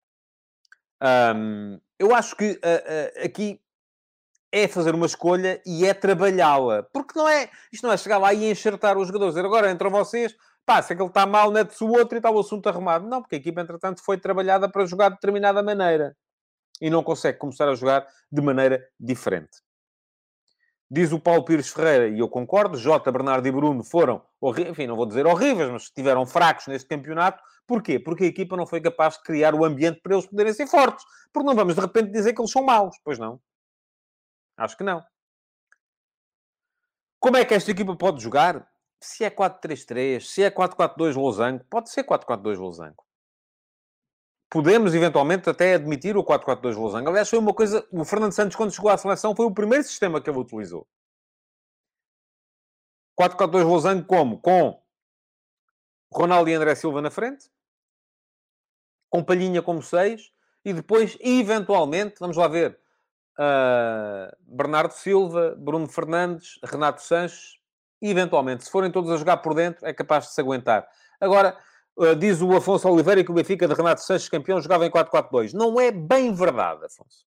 Um, 1.01 1.79
eu 1.99 2.13
acho 2.13 2.35
que 2.35 2.51
uh, 2.51 2.55
uh, 2.55 3.25
aqui 3.25 3.61
é 4.51 4.67
fazer 4.67 4.95
uma 4.95 5.05
escolha 5.05 5.61
e 5.65 5.85
é 5.85 5.93
trabalhá-la. 5.93 6.83
Porque 6.83 7.17
não 7.17 7.27
é, 7.27 7.49
isto 7.71 7.85
não 7.85 7.93
é 7.93 7.97
chegar 7.97 8.17
lá 8.17 8.33
e 8.33 8.49
enxertar 8.49 8.97
os 8.97 9.07
jogadores, 9.07 9.35
dizer 9.35 9.45
agora 9.45 9.71
entram 9.71 9.89
vocês, 9.89 10.35
pá, 10.65 10.81
se 10.81 10.93
aquele 10.93 11.09
está 11.09 11.25
mal, 11.25 11.51
mete-se 11.51 11.83
o 11.83 11.91
outro 11.91 12.15
e 12.15 12.19
está 12.19 12.29
o 12.29 12.39
assunto 12.39 12.67
arrumado. 12.67 13.07
Não, 13.07 13.21
porque 13.21 13.35
a 13.35 13.37
equipa, 13.37 13.61
entretanto, 13.61 14.01
foi 14.03 14.17
trabalhada 14.17 14.69
para 14.69 14.85
jogar 14.85 15.09
de 15.09 15.15
determinada 15.15 15.61
maneira 15.61 16.15
e 16.81 16.89
não 16.89 17.03
consegue 17.03 17.37
começar 17.37 17.69
a 17.69 17.75
jogar 17.75 18.07
de 18.31 18.41
maneira 18.41 18.85
diferente. 18.99 19.63
Diz 20.89 21.11
o 21.11 21.19
Paulo 21.19 21.43
Pires 21.43 21.69
Ferreira, 21.69 22.07
e 22.07 22.19
eu 22.19 22.29
concordo, 22.29 22.77
Jota, 22.77 23.11
Bernardo 23.11 23.47
e 23.47 23.51
Bruno 23.51 23.83
foram, 23.83 24.23
enfim, 24.69 24.85
não 24.85 24.95
vou 24.95 25.05
dizer 25.05 25.25
horríveis, 25.25 25.69
mas 25.71 25.83
estiveram 25.83 26.25
fracos 26.25 26.67
neste 26.67 26.87
campeonato. 26.87 27.41
Porquê? 27.65 27.99
Porque 27.99 28.25
a 28.25 28.27
equipa 28.27 28.55
não 28.55 28.67
foi 28.67 28.79
capaz 28.79 29.15
de 29.15 29.23
criar 29.23 29.55
o 29.55 29.65
ambiente 29.65 29.99
para 30.01 30.13
eles 30.13 30.27
poderem 30.27 30.53
ser 30.53 30.67
fortes. 30.67 31.03
Porque 31.33 31.47
não 31.47 31.55
vamos, 31.55 31.73
de 31.73 31.81
repente, 31.81 32.11
dizer 32.11 32.33
que 32.33 32.41
eles 32.41 32.51
são 32.51 32.63
maus. 32.63 32.95
Pois 33.03 33.17
não. 33.17 33.41
Acho 34.55 34.77
que 34.77 34.83
não. 34.83 35.03
Como 37.19 37.37
é 37.37 37.43
que 37.43 37.55
esta 37.55 37.71
equipa 37.71 37.95
pode 37.95 38.21
jogar? 38.21 38.67
Se 39.01 39.23
é 39.23 39.29
4-3-3, 39.29 40.21
se 40.21 40.43
é 40.43 40.49
4-4-2 40.49 41.15
losango, 41.15 41.63
pode 41.65 41.89
ser 41.89 42.03
4-4-2 42.03 42.57
losango. 42.57 43.05
Podemos, 44.49 44.93
eventualmente, 44.93 45.49
até 45.49 45.73
admitir 45.73 46.15
o 46.15 46.23
4-4-2 46.23 46.75
losango. 46.75 47.09
Aliás, 47.09 47.29
foi 47.29 47.39
uma 47.39 47.53
coisa... 47.53 47.85
O 47.91 48.05
Fernando 48.05 48.31
Santos, 48.31 48.55
quando 48.55 48.73
chegou 48.73 48.89
à 48.89 48.97
seleção, 48.97 49.35
foi 49.35 49.45
o 49.45 49.53
primeiro 49.53 49.83
sistema 49.83 50.21
que 50.21 50.29
ele 50.29 50.39
utilizou. 50.39 50.87
4-4-2 53.19 53.63
losango 53.63 54.05
como? 54.05 54.39
Com 54.39 54.81
Ronaldo 56.11 56.49
e 56.49 56.53
André 56.53 56.75
Silva 56.75 57.01
na 57.01 57.11
frente. 57.11 57.49
Com 59.09 59.23
Palhinha 59.23 59.61
como 59.61 59.81
6. 59.81 60.31
E 60.63 60.73
depois, 60.73 61.17
eventualmente, 61.19 62.15
vamos 62.19 62.37
lá 62.37 62.47
ver 62.47 62.79
uh, 63.37 64.35
Bernardo 64.41 64.91
Silva, 64.91 65.55
Bruno 65.57 65.87
Fernandes, 65.87 66.59
Renato 66.63 67.01
Sanches, 67.01 67.59
eventualmente, 68.01 68.63
se 68.63 68.71
forem 68.71 68.91
todos 68.91 69.11
a 69.11 69.17
jogar 69.17 69.37
por 69.37 69.53
dentro, 69.53 69.85
é 69.85 69.93
capaz 69.93 70.25
de 70.25 70.33
se 70.33 70.41
aguentar. 70.41 70.87
Agora, 71.19 71.57
uh, 71.97 72.15
diz 72.15 72.41
o 72.41 72.55
Afonso 72.55 72.89
Oliveira 72.89 73.23
que 73.23 73.31
o 73.31 73.33
Benfica 73.33 73.67
de 73.67 73.73
Renato 73.73 74.01
Sanches, 74.01 74.29
campeão, 74.29 74.61
jogava 74.61 74.85
em 74.85 74.91
4-4-2. 74.91 75.53
Não 75.53 75.79
é 75.79 75.91
bem 75.91 76.33
verdade, 76.33 76.85
Afonso. 76.85 77.25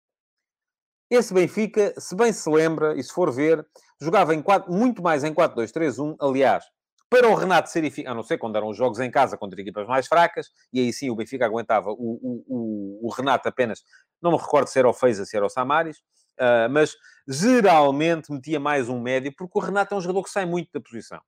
Esse 1.10 1.32
Benfica, 1.32 1.94
se 1.98 2.16
bem 2.16 2.32
se 2.32 2.50
lembra, 2.50 2.98
e 2.98 3.02
se 3.02 3.12
for 3.12 3.32
ver, 3.32 3.64
jogava 4.00 4.34
em 4.34 4.42
4, 4.42 4.72
muito 4.72 5.02
mais 5.02 5.22
em 5.22 5.32
4-2-3-1. 5.32 6.16
Aliás, 6.20 6.64
para 7.08 7.28
o 7.28 7.34
Renato 7.34 7.70
ser 7.70 7.84
eficaz, 7.84 8.10
a 8.10 8.14
não 8.14 8.22
ser 8.22 8.38
quando 8.38 8.56
eram 8.56 8.68
os 8.68 8.76
jogos 8.76 8.98
em 8.98 9.10
casa 9.10 9.36
contra 9.36 9.60
equipas 9.60 9.86
mais 9.86 10.08
fracas, 10.08 10.50
e 10.72 10.80
aí 10.80 10.92
sim 10.92 11.08
o 11.08 11.14
Benfica 11.14 11.46
aguentava 11.46 11.90
o, 11.90 11.94
o, 11.96 12.44
o, 12.48 13.06
o 13.06 13.10
Renato 13.10 13.48
apenas, 13.48 13.84
não 14.20 14.32
me 14.32 14.36
recordo 14.36 14.66
se 14.66 14.78
era 14.78 14.88
o 14.88 14.92
Feiza, 14.92 15.24
se 15.24 15.36
era 15.36 15.46
o 15.46 15.48
Samaris, 15.48 15.98
uh, 15.98 16.68
mas 16.70 16.96
geralmente 17.26 18.32
metia 18.32 18.60
mais 18.60 18.88
um 18.88 19.00
médio, 19.00 19.34
porque 19.36 19.58
o 19.58 19.62
Renato 19.62 19.94
é 19.94 19.96
um 19.96 20.00
jogador 20.00 20.22
que 20.22 20.30
sai 20.30 20.46
muito 20.46 20.70
da 20.72 20.80
posição. 20.80 21.20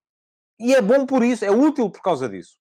E 0.58 0.74
é 0.74 0.82
bom 0.82 1.06
por 1.06 1.22
isso, 1.22 1.44
é 1.44 1.50
útil 1.50 1.90
por 1.90 2.02
causa 2.02 2.28
disso. 2.28 2.58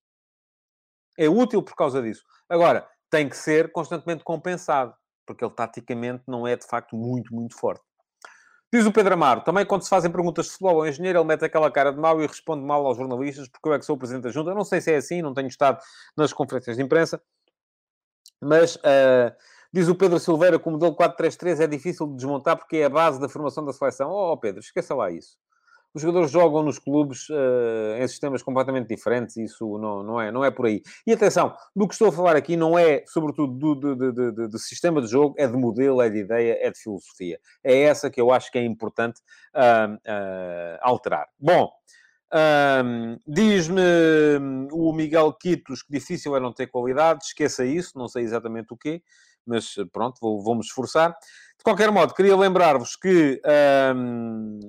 É 1.17 1.27
útil 1.27 1.63
por 1.63 1.75
causa 1.75 2.01
disso. 2.01 2.23
Agora, 2.47 2.87
tem 3.09 3.27
que 3.27 3.37
ser 3.37 3.71
constantemente 3.71 4.23
compensado, 4.23 4.93
porque 5.25 5.43
ele 5.43 5.53
taticamente 5.53 6.23
não 6.27 6.45
é 6.45 6.55
de 6.55 6.65
facto 6.65 6.95
muito, 6.95 7.33
muito 7.33 7.55
forte. 7.55 7.83
Diz 8.71 8.85
o 8.85 8.91
Pedro 8.91 9.13
Amaro, 9.13 9.41
também 9.41 9.65
quando 9.65 9.83
se 9.83 9.89
fazem 9.89 10.11
perguntas 10.11 10.45
de 10.45 10.51
futebol 10.51 10.81
ao 10.81 10.87
engenheiro, 10.87 11.19
ele 11.19 11.27
mete 11.27 11.45
aquela 11.45 11.71
cara 11.71 11.91
de 11.91 11.99
mal 11.99 12.21
e 12.21 12.27
responde 12.27 12.65
mal 12.65 12.85
aos 12.85 12.97
jornalistas, 12.97 13.47
porque 13.47 13.69
eu 13.69 13.73
é 13.73 13.79
que 13.79 13.85
sou 13.85 13.95
o 13.95 13.99
Presidente 13.99 14.23
da 14.23 14.29
Junta. 14.29 14.53
Não 14.53 14.65
sei 14.65 14.81
se 14.81 14.91
é 14.91 14.97
assim, 14.97 15.21
não 15.21 15.33
tenho 15.33 15.47
estado 15.47 15.81
nas 16.17 16.33
conferências 16.33 16.75
de 16.75 16.83
imprensa, 16.83 17.21
mas 18.41 18.75
uh, 18.75 19.33
diz 19.73 19.87
o 19.87 19.95
Pedro 19.95 20.19
Silveira 20.19 20.59
que 20.59 20.67
o 20.67 20.71
modelo 20.71 20.95
4-3-3 20.95 21.61
é 21.61 21.67
difícil 21.67 22.07
de 22.07 22.15
desmontar 22.15 22.57
porque 22.57 22.77
é 22.77 22.85
a 22.85 22.89
base 22.89 23.19
da 23.19 23.29
formação 23.29 23.63
da 23.65 23.73
seleção. 23.73 24.09
Oh, 24.11 24.37
Pedro, 24.37 24.59
esqueça 24.61 24.95
lá 24.95 25.11
isso 25.11 25.37
os 25.97 26.01
jogadores 26.01 26.29
jogam 26.29 26.63
nos 26.63 26.77
clubes 26.77 27.27
uh, 27.29 27.97
em 27.99 28.07
sistemas 28.07 28.43
completamente 28.43 28.87
diferentes, 28.87 29.35
isso 29.37 29.77
não, 29.79 30.03
não, 30.03 30.21
é, 30.21 30.31
não 30.31 30.45
é 30.45 30.51
por 30.51 30.67
aí. 30.67 30.81
E 31.05 31.11
atenção, 31.11 31.55
do 31.75 31.87
que 31.87 31.93
estou 31.93 32.09
a 32.09 32.11
falar 32.11 32.35
aqui 32.35 32.55
não 32.55 32.77
é, 32.77 33.03
sobretudo, 33.07 33.53
do, 33.53 33.75
do, 33.75 33.95
do, 33.95 34.31
do, 34.31 34.49
do 34.49 34.59
sistema 34.59 35.01
de 35.01 35.07
jogo, 35.07 35.35
é 35.37 35.47
de 35.47 35.57
modelo, 35.57 36.01
é 36.01 36.09
de 36.09 36.19
ideia, 36.19 36.57
é 36.61 36.69
de 36.69 36.79
filosofia. 36.79 37.39
É 37.63 37.81
essa 37.81 38.11
que 38.11 38.21
eu 38.21 38.31
acho 38.31 38.51
que 38.51 38.59
é 38.59 38.63
importante 38.63 39.21
uh, 39.55 39.95
uh, 39.95 40.77
alterar. 40.81 41.27
Bom, 41.39 41.71
diz-me 43.25 43.81
o 44.71 44.91
Miguel 44.91 45.33
Quitos 45.33 45.81
que 45.81 45.93
difícil 45.93 46.35
é 46.35 46.39
não 46.39 46.53
ter 46.53 46.67
qualidade, 46.67 47.23
esqueça 47.23 47.65
isso, 47.65 47.97
não 47.97 48.07
sei 48.07 48.23
exatamente 48.23 48.73
o 48.73 48.77
quê, 48.77 49.01
mas 49.47 49.75
pronto, 49.91 50.19
vou, 50.21 50.41
vou 50.41 50.55
me 50.55 50.61
esforçar. 50.61 51.15
De 51.57 51.63
qualquer 51.63 51.91
modo, 51.91 52.13
queria 52.13 52.35
lembrar-vos 52.35 52.95
que, 52.95 53.41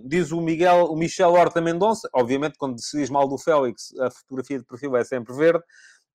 diz 0.04 0.32
o 0.32 0.40
Miguel, 0.40 0.86
o 0.86 0.96
Michel 0.96 1.32
Horta 1.32 1.60
Mendonça, 1.60 2.08
obviamente 2.14 2.56
quando 2.56 2.80
se 2.80 2.96
diz 2.96 3.10
mal 3.10 3.28
do 3.28 3.36
Félix, 3.36 3.94
a 4.00 4.10
fotografia 4.10 4.58
de 4.58 4.64
perfil 4.64 4.96
é 4.96 5.04
sempre 5.04 5.34
verde, 5.34 5.62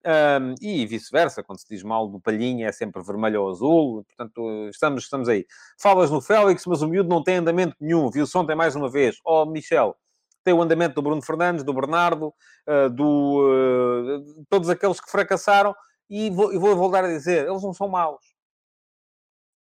um, 0.06 0.56
e 0.62 0.86
vice-versa, 0.86 1.41
quando 1.43 1.60
se 1.60 1.67
diz 1.69 1.82
mal 1.82 2.10
do 2.10 2.19
Palhinha 2.19 2.67
é 2.67 2.71
sempre 2.71 3.02
vermelho 3.02 3.43
ou 3.43 3.49
azul, 3.49 4.04
portanto, 4.04 4.67
estamos, 4.69 5.04
estamos 5.04 5.30
aí. 5.30 5.45
Falas 5.80 6.12
no 6.12 6.19
Félix, 6.19 6.65
mas 6.65 6.82
o 6.82 6.88
miúdo 6.88 7.08
não 7.08 7.23
tem 7.23 7.38
andamento 7.38 7.76
nenhum, 7.80 8.10
viu-se 8.10 8.38
ontem 8.38 8.56
mais 8.56 8.76
uma 8.76 8.89
vez. 8.89 9.15
Oh, 9.23 9.45
Michel, 9.45 9.95
tem 10.43 10.54
o 10.54 10.62
andamento 10.62 10.95
do 10.95 11.02
Bruno 11.02 11.21
Fernandes, 11.21 11.63
do 11.63 11.73
Bernardo, 11.73 12.34
uh, 12.67 12.89
do... 12.89 13.43
Uh, 13.47 14.45
todos 14.49 14.69
aqueles 14.69 14.99
que 14.99 15.10
fracassaram, 15.10 15.73
e 16.10 16.30
vou, 16.30 16.52
e 16.52 16.58
vou 16.58 16.76
voltar 16.76 17.06
a 17.06 17.08
dizer, 17.08 17.47
eles 17.47 17.63
não 17.63 17.73
são 17.73 17.88
maus 17.88 18.33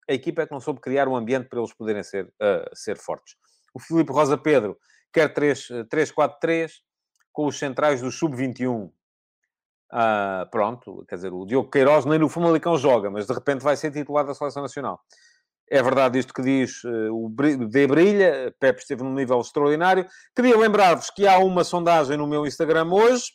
a 0.09 0.13
equipa 0.13 0.43
é 0.43 0.47
que 0.47 0.53
não 0.53 0.61
soube 0.61 0.81
criar 0.81 1.07
um 1.07 1.15
ambiente 1.15 1.49
para 1.49 1.59
eles 1.59 1.73
poderem 1.73 2.03
ser, 2.03 2.27
uh, 2.27 2.69
ser 2.75 2.97
fortes. 2.97 3.37
O 3.75 3.79
Filipe 3.79 4.11
Rosa 4.11 4.39
Pedro 4.39 4.79
quer 5.13 5.33
3-4-3 5.33 6.73
com 7.33 7.47
os 7.47 7.59
centrais 7.59 8.01
do 8.01 8.11
Sub-21. 8.11 8.87
Uh, 8.87 8.93
ah, 9.91 10.49
pronto, 10.51 11.05
quer 11.09 11.17
dizer, 11.17 11.33
o 11.33 11.47
Diogo 11.47 11.71
Queiroz 11.71 12.05
nem 12.05 12.19
no 12.19 12.29
Famalicão 12.29 12.77
joga, 12.77 13.11
mas 13.11 13.27
de 13.27 13.33
repente 13.33 13.63
vai 13.63 13.77
ser 13.77 13.91
titular 13.91 14.27
da 14.27 14.35
Seleção 14.35 14.63
Nacional. 14.63 15.01
É 15.71 15.83
verdade 15.83 16.19
isto 16.19 16.33
que 16.33 16.43
diz 16.43 16.83
uh, 16.85 17.13
o 17.13 17.29
De 17.69 17.87
Brilha, 17.87 18.55
Pepe 18.59 18.81
esteve 18.81 19.03
num 19.03 19.15
nível 19.15 19.41
extraordinário. 19.41 20.07
Queria 20.35 20.57
lembrar-vos 20.57 21.11
que 21.11 21.27
há 21.27 21.39
uma 21.39 21.63
sondagem 21.63 22.17
no 22.17 22.27
meu 22.27 22.47
Instagram 22.47 22.91
hoje, 22.91 23.33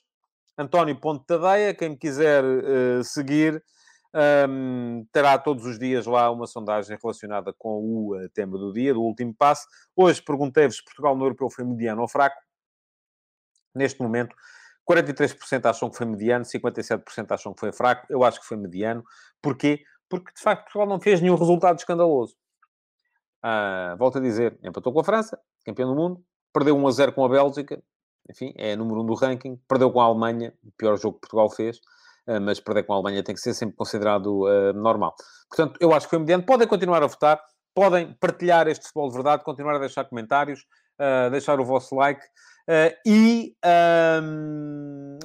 António 0.57 0.99
Ponte 0.99 1.25
Tadeia, 1.25 1.73
quem 1.73 1.89
me 1.89 1.97
quiser 1.97 2.43
uh, 2.43 3.03
seguir, 3.03 3.63
um, 4.15 5.05
terá 5.11 5.37
todos 5.37 5.65
os 5.65 5.79
dias 5.79 6.05
lá 6.05 6.29
uma 6.29 6.45
sondagem 6.45 6.97
relacionada 7.01 7.53
com 7.53 7.79
o 7.79 8.15
uh, 8.15 8.29
tema 8.29 8.57
do 8.57 8.71
dia, 8.71 8.93
do 8.93 9.01
último 9.01 9.33
passo. 9.33 9.67
Hoje 9.95 10.21
perguntei-vos 10.21 10.77
se 10.77 10.83
Portugal 10.83 11.15
no 11.15 11.25
europeu 11.25 11.49
foi 11.49 11.65
mediano 11.65 12.01
ou 12.01 12.07
fraco. 12.07 12.39
Neste 13.73 14.01
momento, 14.01 14.35
43% 14.89 15.65
acham 15.65 15.89
que 15.89 15.97
foi 15.97 16.05
mediano, 16.05 16.45
57% 16.45 17.31
acham 17.31 17.53
que 17.53 17.59
foi 17.59 17.71
fraco. 17.71 18.05
Eu 18.09 18.23
acho 18.23 18.39
que 18.39 18.45
foi 18.45 18.57
mediano. 18.57 19.03
Porquê? 19.41 19.83
Porque, 20.07 20.31
de 20.31 20.41
facto, 20.41 20.65
Portugal 20.65 20.87
não 20.87 20.99
fez 20.99 21.21
nenhum 21.21 21.35
resultado 21.35 21.79
escandaloso. 21.79 22.35
Uh, 23.43 23.97
volto 23.97 24.19
a 24.19 24.21
dizer, 24.21 24.57
empatou 24.63 24.93
com 24.93 24.99
a 24.99 25.03
França, 25.03 25.39
campeão 25.65 25.89
do 25.89 25.95
mundo, 25.95 26.23
perdeu 26.53 26.77
1 26.77 26.87
a 26.87 26.91
0 26.91 27.13
com 27.13 27.25
a 27.25 27.29
Bélgica, 27.29 27.83
enfim, 28.29 28.53
é 28.55 28.75
número 28.75 29.01
1 29.01 29.05
do 29.05 29.13
ranking, 29.15 29.59
perdeu 29.67 29.91
com 29.91 29.99
a 29.99 30.05
Alemanha, 30.05 30.53
o 30.63 30.71
pior 30.77 30.95
jogo 30.97 31.15
que 31.15 31.21
Portugal 31.21 31.49
fez, 31.49 31.77
eh, 31.77 31.79
mas 32.41 32.59
perder 32.59 32.83
com 32.83 32.93
a 32.93 32.95
Alemanha 32.95 33.23
tem 33.23 33.35
que 33.35 33.41
ser 33.41 33.53
sempre 33.53 33.75
considerado 33.75 34.45
uh, 34.45 34.73
normal. 34.73 35.13
Portanto, 35.49 35.77
eu 35.79 35.93
acho 35.93 36.05
que 36.05 36.11
foi 36.11 36.19
mediano. 36.19 36.43
Podem 36.43 36.67
continuar 36.67 37.03
a 37.03 37.07
votar, 37.07 37.39
podem 37.75 38.13
partilhar 38.19 38.67
este 38.67 38.85
futebol 38.85 39.09
de 39.09 39.15
verdade, 39.15 39.43
continuar 39.43 39.75
a 39.75 39.79
deixar 39.79 40.05
comentários, 40.05 40.61
uh, 40.99 41.29
deixar 41.31 41.59
o 41.59 41.65
vosso 41.65 41.95
like. 41.95 42.21
E 43.05 43.53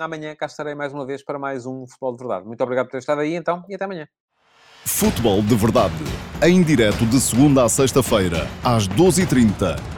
amanhã 0.00 0.34
cá 0.34 0.46
estarei 0.46 0.74
mais 0.74 0.92
uma 0.92 1.06
vez 1.06 1.24
para 1.24 1.38
mais 1.38 1.66
um 1.66 1.86
Futebol 1.86 2.16
de 2.16 2.18
Verdade. 2.18 2.46
Muito 2.46 2.60
obrigado 2.60 2.86
por 2.86 2.92
ter 2.92 2.98
estado 2.98 3.20
aí, 3.20 3.36
então, 3.36 3.62
e 3.68 3.76
até 3.76 3.84
amanhã. 3.84 4.08
Futebol 4.84 5.40
de 5.40 5.54
Verdade, 5.54 5.94
em 6.42 6.60
direto 6.64 7.06
de 7.06 7.20
segunda 7.20 7.62
a 7.62 7.68
sexta-feira, 7.68 8.48
às 8.64 8.88
12h30 8.88 9.97